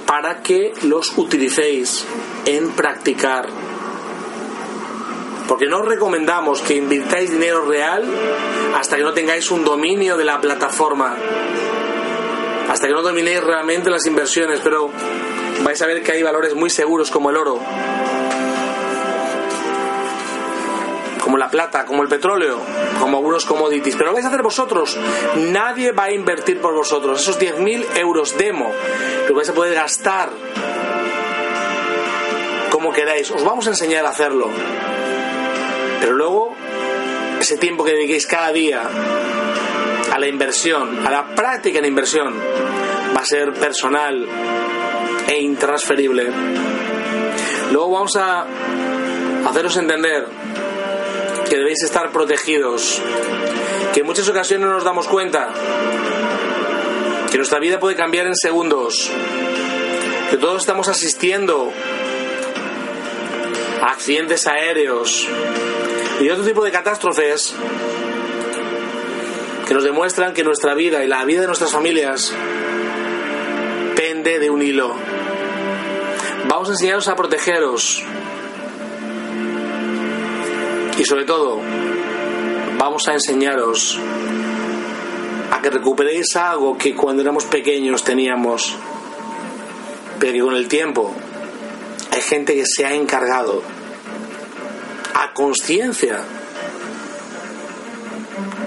para 0.07 0.41
que 0.41 0.73
los 0.83 1.19
utilicéis 1.19 2.07
en 2.47 2.71
practicar. 2.71 3.70
Porque 5.51 5.67
no 5.67 5.81
os 5.81 5.85
recomendamos 5.85 6.63
que 6.63 6.75
invirtáis 6.75 7.29
dinero 7.29 7.65
real 7.67 8.05
hasta 8.79 8.97
que 8.97 9.03
no 9.03 9.13
tengáis 9.13 9.51
un 9.51 9.65
dominio 9.65 10.17
de 10.17 10.25
la 10.25 10.41
plataforma. 10.41 11.17
Hasta 12.71 12.87
que 12.87 12.93
no 12.93 13.03
dominéis 13.03 13.43
realmente 13.43 13.91
las 13.91 14.07
inversiones, 14.07 14.61
pero 14.63 14.91
vais 15.65 15.83
a 15.83 15.87
ver 15.89 16.05
que 16.05 16.13
hay 16.13 16.23
valores 16.23 16.55
muy 16.55 16.71
seguros 16.71 17.11
como 17.11 17.31
el 17.31 17.37
oro, 17.37 17.59
como 21.25 21.37
la 21.37 21.51
plata, 21.51 21.85
como 21.85 22.05
el 22.05 22.09
petróleo, 22.09 22.61
como 23.01 23.17
algunos 23.17 23.45
commodities. 23.45 23.97
Pero 23.97 24.11
lo 24.11 24.15
vais 24.15 24.27
a 24.27 24.29
hacer 24.29 24.43
vosotros. 24.43 24.97
Nadie 25.35 25.91
va 25.91 26.05
a 26.05 26.13
invertir 26.13 26.61
por 26.61 26.75
vosotros. 26.75 27.23
Esos 27.23 27.41
10.000 27.41 27.97
euros 27.97 28.39
demo 28.39 28.71
lo 29.29 29.35
vais 29.35 29.49
a 29.49 29.53
poder 29.53 29.75
gastar 29.75 30.31
como 32.71 32.93
queráis. 32.93 33.33
Os 33.33 33.43
vamos 33.43 33.67
a 33.67 33.71
enseñar 33.71 34.07
a 34.07 34.11
hacerlo. 34.11 34.49
Pero 36.01 36.15
luego, 36.15 36.55
ese 37.41 37.57
tiempo 37.57 37.85
que 37.85 37.93
dediquéis 37.93 38.27
cada 38.27 38.53
día 38.53 38.83
a 40.13 40.19
la 40.19 40.27
inversión, 40.27 41.07
a 41.07 41.11
la 41.11 41.35
práctica 41.35 41.79
en 41.79 41.85
inversión, 41.85 42.35
va 43.15 43.21
a 43.21 43.25
ser 43.25 43.53
personal 43.53 44.27
e 45.29 45.41
intransferible. 45.41 46.31
Luego 47.71 47.91
vamos 47.91 48.17
a 48.17 48.47
haceros 49.47 49.77
entender 49.77 50.27
que 51.49 51.57
debéis 51.57 51.83
estar 51.83 52.11
protegidos, 52.11 53.01
que 53.93 54.01
en 54.01 54.07
muchas 54.07 54.29
ocasiones 54.29 54.67
no 54.67 54.75
nos 54.75 54.85
damos 54.85 55.07
cuenta, 55.07 55.49
que 57.31 57.37
nuestra 57.37 57.59
vida 57.61 57.79
puede 57.79 57.97
cambiar 57.97 58.27
en 58.27 58.35
segundos, 58.35 59.11
que 60.31 60.37
todos 60.37 60.63
estamos 60.63 60.89
asistiendo 60.89 61.73
a 63.83 63.93
accidentes 63.93 64.47
aéreos 64.47 65.29
y 66.21 66.29
otro 66.29 66.45
tipo 66.45 66.63
de 66.63 66.71
catástrofes 66.71 67.55
que 69.67 69.73
nos 69.73 69.83
demuestran 69.83 70.35
que 70.35 70.45
nuestra 70.45 70.75
vida 70.75 71.03
y 71.03 71.09
la 71.09 71.25
vida 71.25 71.41
de 71.41 71.47
nuestras 71.47 71.73
familias 71.73 72.33
pende 73.97 74.39
de 74.39 74.51
un 74.51 74.61
hilo. 74.61 74.95
Vamos 76.47 76.69
a 76.69 76.73
enseñaros 76.73 77.09
a 77.09 77.17
protegeros 77.17 78.03
y 80.99 81.05
sobre 81.05 81.25
todo 81.25 81.59
vamos 82.79 83.09
a 83.09 83.15
enseñaros 83.15 83.99
a 85.51 85.63
que 85.63 85.71
recuperéis 85.71 86.37
algo 86.37 86.77
que 86.77 86.95
cuando 86.95 87.23
éramos 87.23 87.45
pequeños 87.47 88.05
teníamos, 88.05 88.77
pero 90.19 90.33
que 90.33 90.41
con 90.41 90.55
el 90.55 90.69
tiempo 90.69 91.15
hay 92.11 92.21
gente 92.21 92.55
que 92.55 92.67
se 92.67 92.85
ha 92.85 92.93
encargado 92.93 93.80
conciencia 95.41 96.23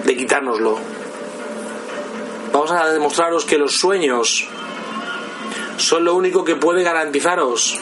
de 0.06 0.18
quitárnoslo. 0.18 0.80
Vamos 2.52 2.72
a 2.72 2.90
demostraros 2.90 3.46
que 3.46 3.60
los 3.60 3.74
sueños 3.78 4.48
son 5.78 6.04
lo 6.04 6.16
único 6.16 6.44
que 6.44 6.56
puede 6.56 6.82
garantizaros 6.82 7.78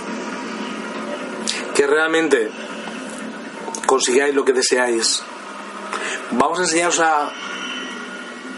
que 1.73 1.87
realmente 1.87 2.51
consigáis 3.85 4.35
lo 4.35 4.43
que 4.43 4.51
deseáis. 4.51 5.23
Vamos 6.31 6.59
a 6.59 6.63
enseñaros 6.63 6.99
a 6.99 7.31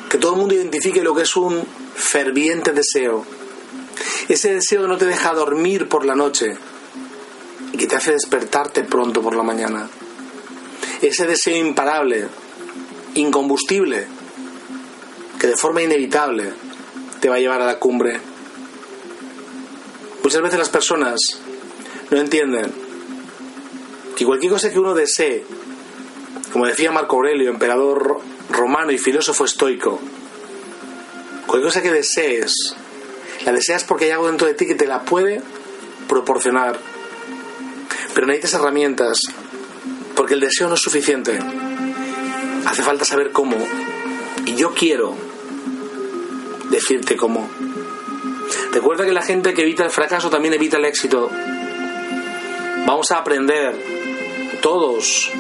que 0.10 0.18
todo 0.18 0.34
el 0.34 0.40
mundo 0.40 0.56
identifique 0.56 1.04
lo 1.04 1.14
que 1.14 1.22
es 1.22 1.36
un 1.36 1.64
ferviente 1.96 2.72
deseo. 2.72 3.24
Ese 4.28 4.56
deseo 4.56 4.88
no 4.88 4.98
te 4.98 5.06
deja 5.06 5.32
dormir 5.34 5.88
por 5.88 6.06
la 6.06 6.16
noche 6.16 6.58
y 7.72 7.78
que 7.78 7.86
te 7.86 7.96
hace 7.98 8.14
despertarte 8.14 8.84
pronto 8.84 9.22
por 9.22 9.36
la 9.36 9.44
mañana. 9.44 9.88
Ese 11.04 11.28
deseo 11.28 11.58
imparable, 11.58 12.30
incombustible, 13.16 14.08
que 15.38 15.48
de 15.48 15.58
forma 15.58 15.82
inevitable 15.82 16.54
te 17.20 17.28
va 17.28 17.36
a 17.36 17.40
llevar 17.40 17.62
a 17.62 17.66
la 17.66 17.78
cumbre. 17.78 18.22
Muchas 20.24 20.42
veces 20.42 20.58
las 20.58 20.70
personas 20.70 21.20
no 22.10 22.18
entienden 22.18 22.72
que 24.16 24.24
cualquier 24.24 24.54
cosa 24.54 24.72
que 24.72 24.80
uno 24.80 24.94
desee, 24.94 25.44
como 26.54 26.68
decía 26.68 26.94
Marco 26.94 27.18
Aurelio, 27.18 27.50
emperador 27.50 28.22
romano 28.50 28.94
y 28.94 28.98
filósofo 28.98 29.44
estoico, 29.44 30.00
cualquier 31.46 31.68
cosa 31.68 31.82
que 31.82 31.92
desees, 31.92 32.54
la 33.44 33.52
deseas 33.52 33.84
porque 33.84 34.06
hay 34.06 34.12
algo 34.12 34.28
dentro 34.28 34.48
de 34.48 34.54
ti 34.54 34.66
que 34.66 34.76
te 34.76 34.88
la 34.88 35.04
puede 35.04 35.42
proporcionar. 36.08 36.80
Pero 38.14 38.26
necesitas 38.26 38.54
herramientas, 38.54 39.20
porque 40.16 40.34
el 40.36 40.40
deseo 40.40 40.68
no 40.68 40.76
es 40.76 40.82
suficiente. 40.82 41.40
Hace 42.66 42.84
falta 42.84 43.06
saber 43.06 43.32
cómo. 43.32 43.58
Y 44.46 44.56
yo 44.56 44.74
quiero 44.74 45.16
decirte 46.70 47.16
cómo. 47.16 47.50
Recuerda 48.72 49.06
que 49.06 49.14
la 49.14 49.22
gente 49.22 49.54
que 49.54 49.62
evita 49.62 49.84
el 49.84 49.92
fracaso 49.92 50.30
también 50.30 50.54
evita 50.54 50.78
el 50.78 50.86
éxito. 50.86 51.30
Vamos 52.86 53.12
a 53.12 53.18
aprender 53.18 53.76
todos 54.62 55.32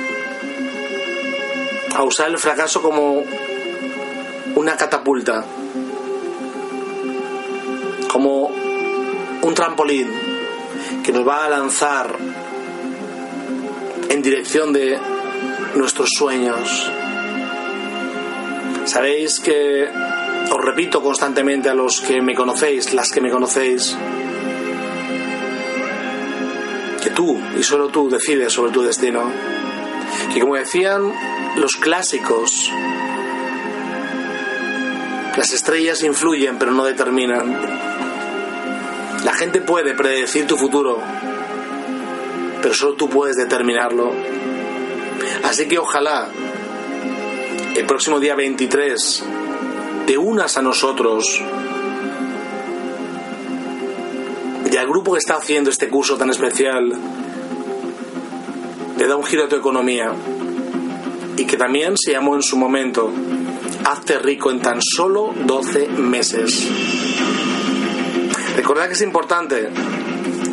a 1.96 2.04
usar 2.04 2.30
el 2.30 2.38
fracaso 2.38 2.82
como 2.82 3.24
una 4.56 4.78
catapulta, 4.78 5.46
como 8.12 8.48
un 9.42 9.54
trampolín 9.54 10.10
que 11.04 11.12
nos 11.12 11.28
va 11.28 11.46
a 11.46 11.50
lanzar 11.50 12.16
en 14.10 14.22
dirección 14.22 14.74
de 14.74 15.00
nuestros 15.76 16.10
sueños. 16.18 16.92
Sabéis 18.86 19.40
que 19.40 19.88
os 20.52 20.62
repito 20.62 21.02
constantemente 21.02 21.70
a 21.70 21.74
los 21.74 22.02
que 22.02 22.22
me 22.22 22.36
conocéis, 22.36 22.94
las 22.94 23.10
que 23.10 23.22
me 23.22 23.30
conocéis, 23.30 23.98
que 27.02 27.10
tú 27.10 27.40
y 27.58 27.64
solo 27.64 27.90
tú 27.90 28.10
decides 28.10 28.54
sobre 28.54 28.72
tu 28.72 28.82
destino. 28.82 29.32
Que 30.34 30.40
como 30.40 30.56
decían 30.56 31.12
los 31.56 31.74
clásicos, 31.74 32.70
las 35.38 35.52
estrellas 35.54 36.04
influyen 36.04 36.58
pero 36.58 36.72
no 36.72 36.84
determinan. 36.86 37.58
La 39.24 39.34
gente 39.34 39.62
puede 39.62 39.94
predecir 39.96 40.46
tu 40.46 40.58
futuro, 40.58 41.02
pero 42.64 42.74
solo 42.74 42.94
tú 42.94 43.10
puedes 43.10 43.36
determinarlo. 43.36 44.14
Así 45.44 45.68
que 45.68 45.78
ojalá 45.78 46.30
el 47.76 47.86
próximo 47.86 48.22
día 48.22 48.36
23 48.36 49.24
te 50.08 50.18
unas 50.18 50.58
a 50.58 50.62
nosotros 50.62 51.42
y 54.72 54.78
al 54.78 54.88
grupo 54.88 55.12
que 55.12 55.20
está 55.20 55.36
haciendo 55.36 55.70
este 55.70 55.90
curso 55.90 56.18
tan 56.18 56.30
especial 56.30 56.94
le 58.98 59.08
da 59.08 59.16
un 59.18 59.24
giro 59.24 59.44
a 59.44 59.50
tu 59.50 59.58
economía 59.58 60.14
y 61.36 61.46
que 61.46 61.58
también 61.58 61.96
se 61.98 62.14
llamó 62.14 62.36
en 62.36 62.42
su 62.42 62.56
momento 62.58 63.12
Hazte 63.86 64.18
rico 64.20 64.50
en 64.50 64.62
tan 64.62 64.80
solo 64.82 65.34
12 65.46 65.90
meses. 65.90 66.66
Recordad 68.56 68.88
que 68.88 68.94
es 68.94 69.02
importante 69.02 69.70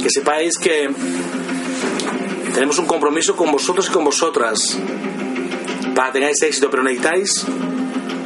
que 0.02 0.10
sepáis 0.10 0.58
que 0.58 0.90
tenemos 2.60 2.78
un 2.78 2.84
compromiso 2.84 3.34
con 3.34 3.50
vosotros 3.50 3.88
y 3.88 3.90
con 3.90 4.04
vosotras 4.04 4.78
para 5.94 6.08
que 6.08 6.18
tengáis 6.18 6.42
éxito, 6.42 6.68
pero 6.68 6.82
necesitáis 6.82 7.46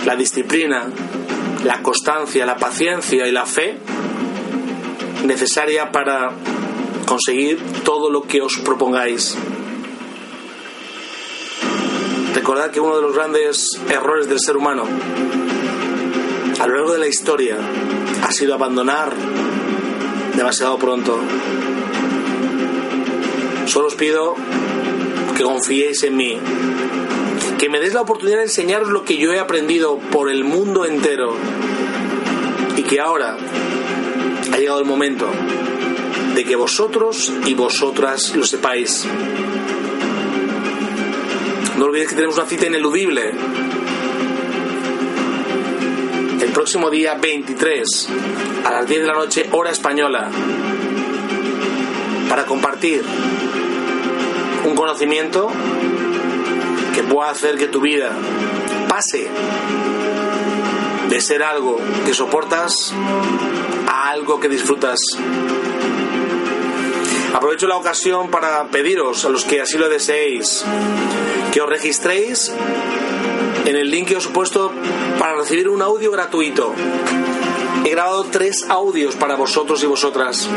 la 0.04 0.16
disciplina, 0.16 0.90
la 1.62 1.80
constancia, 1.82 2.44
la 2.44 2.56
paciencia 2.56 3.28
y 3.28 3.30
la 3.30 3.46
fe 3.46 3.78
necesaria 5.24 5.92
para 5.92 6.32
conseguir 7.06 7.62
todo 7.84 8.10
lo 8.10 8.22
que 8.22 8.42
os 8.42 8.58
propongáis. 8.58 9.36
Recordad 12.34 12.72
que 12.72 12.80
uno 12.80 12.96
de 12.96 13.02
los 13.02 13.14
grandes 13.14 13.68
errores 13.88 14.28
del 14.28 14.40
ser 14.40 14.56
humano 14.56 14.82
a 16.58 16.66
lo 16.66 16.74
largo 16.74 16.92
de 16.92 16.98
la 16.98 17.06
historia 17.06 17.56
ha 18.20 18.32
sido 18.32 18.52
abandonar 18.54 19.12
demasiado 20.34 20.76
pronto. 20.76 21.20
Solo 23.74 23.88
os 23.88 23.96
pido 23.96 24.36
que 25.36 25.42
confiéis 25.42 26.04
en 26.04 26.14
mí, 26.14 26.38
que 27.58 27.68
me 27.68 27.80
des 27.80 27.92
la 27.92 28.02
oportunidad 28.02 28.36
de 28.36 28.44
enseñaros 28.44 28.88
lo 28.88 29.04
que 29.04 29.16
yo 29.16 29.32
he 29.32 29.40
aprendido 29.40 29.98
por 30.12 30.30
el 30.30 30.44
mundo 30.44 30.84
entero 30.84 31.34
y 32.76 32.84
que 32.84 33.00
ahora 33.00 33.36
ha 34.52 34.56
llegado 34.58 34.78
el 34.78 34.84
momento 34.84 35.28
de 36.36 36.44
que 36.44 36.54
vosotros 36.54 37.32
y 37.46 37.54
vosotras 37.54 38.36
lo 38.36 38.44
sepáis. 38.44 39.08
No 41.76 41.86
olvidéis 41.86 42.10
que 42.10 42.14
tenemos 42.14 42.36
una 42.36 42.46
cita 42.46 42.68
ineludible 42.68 43.32
el 46.40 46.52
próximo 46.52 46.90
día 46.90 47.16
23 47.16 48.08
a 48.66 48.70
las 48.70 48.86
10 48.86 49.00
de 49.00 49.06
la 49.08 49.14
noche 49.14 49.48
hora 49.50 49.72
española 49.72 50.30
para 52.28 52.46
compartir 52.46 53.02
un 54.64 54.74
conocimiento 54.74 55.50
que 56.94 57.02
pueda 57.02 57.30
hacer 57.30 57.56
que 57.56 57.68
tu 57.68 57.80
vida 57.80 58.10
pase 58.88 59.28
de 61.08 61.20
ser 61.20 61.42
algo 61.42 61.78
que 62.06 62.14
soportas 62.14 62.92
a 63.86 64.10
algo 64.10 64.40
que 64.40 64.48
disfrutas. 64.48 64.98
Aprovecho 67.34 67.66
la 67.66 67.76
ocasión 67.76 68.30
para 68.30 68.64
pediros 68.68 69.24
a 69.24 69.28
los 69.28 69.44
que 69.44 69.60
así 69.60 69.76
lo 69.76 69.88
deseéis 69.88 70.64
que 71.52 71.60
os 71.60 71.68
registréis 71.68 72.52
en 73.64 73.76
el 73.76 73.90
link 73.90 74.08
que 74.08 74.16
os 74.16 74.26
he 74.26 74.30
puesto 74.30 74.72
para 75.18 75.36
recibir 75.36 75.68
un 75.68 75.82
audio 75.82 76.10
gratuito. 76.10 76.72
He 77.84 77.90
grabado 77.90 78.24
tres 78.24 78.64
audios 78.68 79.14
para 79.14 79.36
vosotros 79.36 79.82
y 79.82 79.86
vosotras. 79.86 80.48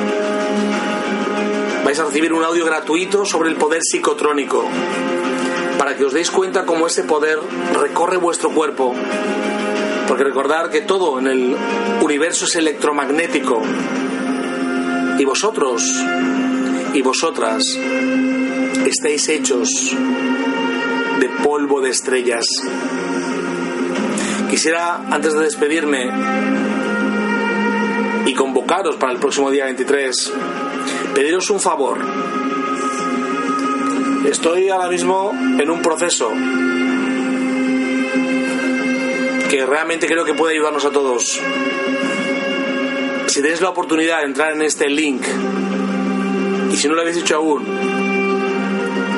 Vais 1.87 1.97
a 2.01 2.03
recibir 2.03 2.33
un 2.33 2.43
audio 2.43 2.65
gratuito 2.65 3.23
sobre 3.23 3.47
el 3.47 3.55
poder 3.55 3.79
psicotrónico 3.81 4.61
para 5.79 5.95
que 5.95 6.03
os 6.03 6.11
deis 6.11 6.29
cuenta 6.29 6.65
cómo 6.65 6.85
ese 6.85 7.05
poder 7.05 7.39
recorre 7.79 8.17
vuestro 8.17 8.51
cuerpo. 8.51 8.93
Porque 10.05 10.25
recordar 10.25 10.69
que 10.69 10.81
todo 10.81 11.17
en 11.17 11.27
el 11.27 11.55
universo 12.01 12.43
es 12.43 12.57
electromagnético. 12.57 13.61
Y 15.17 15.23
vosotros 15.23 15.81
y 16.93 17.01
vosotras 17.01 17.79
estáis 18.85 19.29
hechos 19.29 19.95
de 21.21 21.29
polvo 21.41 21.79
de 21.79 21.91
estrellas. 21.91 22.47
Quisiera, 24.49 25.05
antes 25.09 25.33
de 25.35 25.39
despedirme 25.39 26.11
y 28.25 28.33
convocaros 28.33 28.97
para 28.97 29.13
el 29.13 29.19
próximo 29.19 29.49
día 29.49 29.63
23, 29.63 30.33
pediros 31.17 31.49
un 31.49 31.59
favor. 31.59 31.97
Estoy 34.29 34.69
ahora 34.69 34.87
mismo 34.87 35.31
en 35.33 35.67
un 35.67 35.81
proceso 35.81 36.31
que 39.49 39.65
realmente 39.65 40.05
creo 40.05 40.23
que 40.23 40.35
puede 40.35 40.53
ayudarnos 40.53 40.85
a 40.85 40.91
todos. 40.91 41.41
Si 43.25 43.41
tenéis 43.41 43.61
la 43.61 43.69
oportunidad 43.69 44.19
de 44.19 44.25
entrar 44.25 44.53
en 44.53 44.61
este 44.61 44.89
link 44.89 45.23
y 46.71 46.77
si 46.77 46.87
no 46.87 46.93
lo 46.93 47.01
habéis 47.01 47.17
hecho 47.17 47.37
aún, 47.37 47.65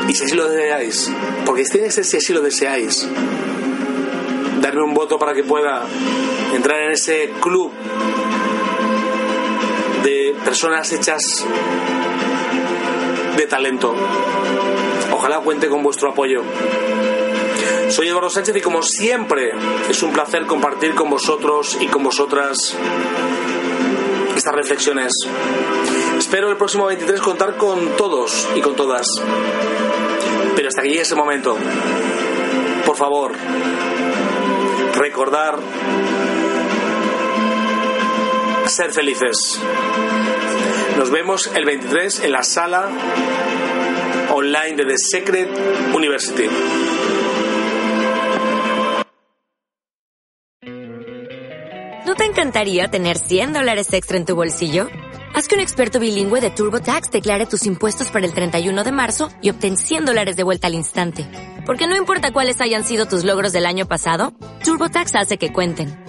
y 0.07 0.13
si 0.13 0.23
así 0.23 0.35
lo 0.35 0.47
deseáis, 0.49 1.11
porque 1.45 1.63
que 1.63 1.91
ser 1.91 2.05
si 2.05 2.15
así 2.15 2.31
lo 2.31 2.39
deseáis, 2.39 3.09
darme 4.61 4.83
un 4.83 4.93
voto 4.93 5.19
para 5.19 5.33
que 5.33 5.43
pueda 5.43 5.85
entrar 6.55 6.81
en 6.81 6.91
ese 6.91 7.31
club 7.41 7.73
personas 10.43 10.91
hechas 10.91 11.45
de 13.35 13.47
talento. 13.47 13.93
Ojalá 15.13 15.39
cuente 15.39 15.67
con 15.69 15.83
vuestro 15.83 16.11
apoyo. 16.11 16.41
Soy 17.89 18.07
Eduardo 18.07 18.29
Sánchez 18.29 18.55
y 18.55 18.61
como 18.61 18.81
siempre 18.81 19.51
es 19.89 20.03
un 20.03 20.13
placer 20.13 20.45
compartir 20.45 20.93
con 20.93 21.09
vosotros 21.09 21.77
y 21.79 21.87
con 21.87 22.03
vosotras 22.03 22.75
estas 24.35 24.53
reflexiones. 24.53 25.11
Espero 26.17 26.49
el 26.49 26.57
próximo 26.57 26.85
23 26.85 27.19
contar 27.21 27.57
con 27.57 27.95
todos 27.97 28.47
y 28.55 28.61
con 28.61 28.75
todas. 28.75 29.07
Pero 30.55 30.67
hasta 30.67 30.81
que 30.81 30.89
llegue 30.89 31.01
ese 31.01 31.15
momento, 31.15 31.57
por 32.85 32.95
favor, 32.95 33.33
recordar 34.95 35.59
ser 38.67 38.91
felices. 38.93 39.59
Nos 40.99 41.11
vemos 41.11 41.49
el 41.55 41.63
23 41.63 42.25
en 42.25 42.31
la 42.33 42.43
sala 42.43 42.89
online 44.33 44.75
de 44.75 44.83
The 44.83 44.97
Secret 44.97 45.49
University. 45.95 46.43
¿No 52.05 52.15
te 52.15 52.25
encantaría 52.25 52.89
tener 52.89 53.17
100 53.17 53.53
dólares 53.53 53.93
extra 53.93 54.17
en 54.17 54.25
tu 54.25 54.35
bolsillo? 54.35 54.89
Haz 55.33 55.47
que 55.47 55.55
un 55.55 55.61
experto 55.61 56.01
bilingüe 56.01 56.41
de 56.41 56.49
TurboTax 56.49 57.11
declare 57.11 57.45
tus 57.45 57.65
impuestos 57.65 58.09
para 58.09 58.25
el 58.25 58.33
31 58.33 58.83
de 58.83 58.91
marzo 58.91 59.29
y 59.41 59.51
obtén 59.51 59.77
100 59.77 60.03
dólares 60.03 60.35
de 60.35 60.43
vuelta 60.43 60.67
al 60.67 60.73
instante. 60.73 61.25
Porque 61.65 61.87
no 61.87 61.95
importa 61.95 62.33
cuáles 62.33 62.59
hayan 62.59 62.83
sido 62.83 63.05
tus 63.05 63.23
logros 63.23 63.53
del 63.53 63.65
año 63.65 63.87
pasado, 63.87 64.33
TurboTax 64.65 65.15
hace 65.15 65.37
que 65.37 65.53
cuenten. 65.53 66.08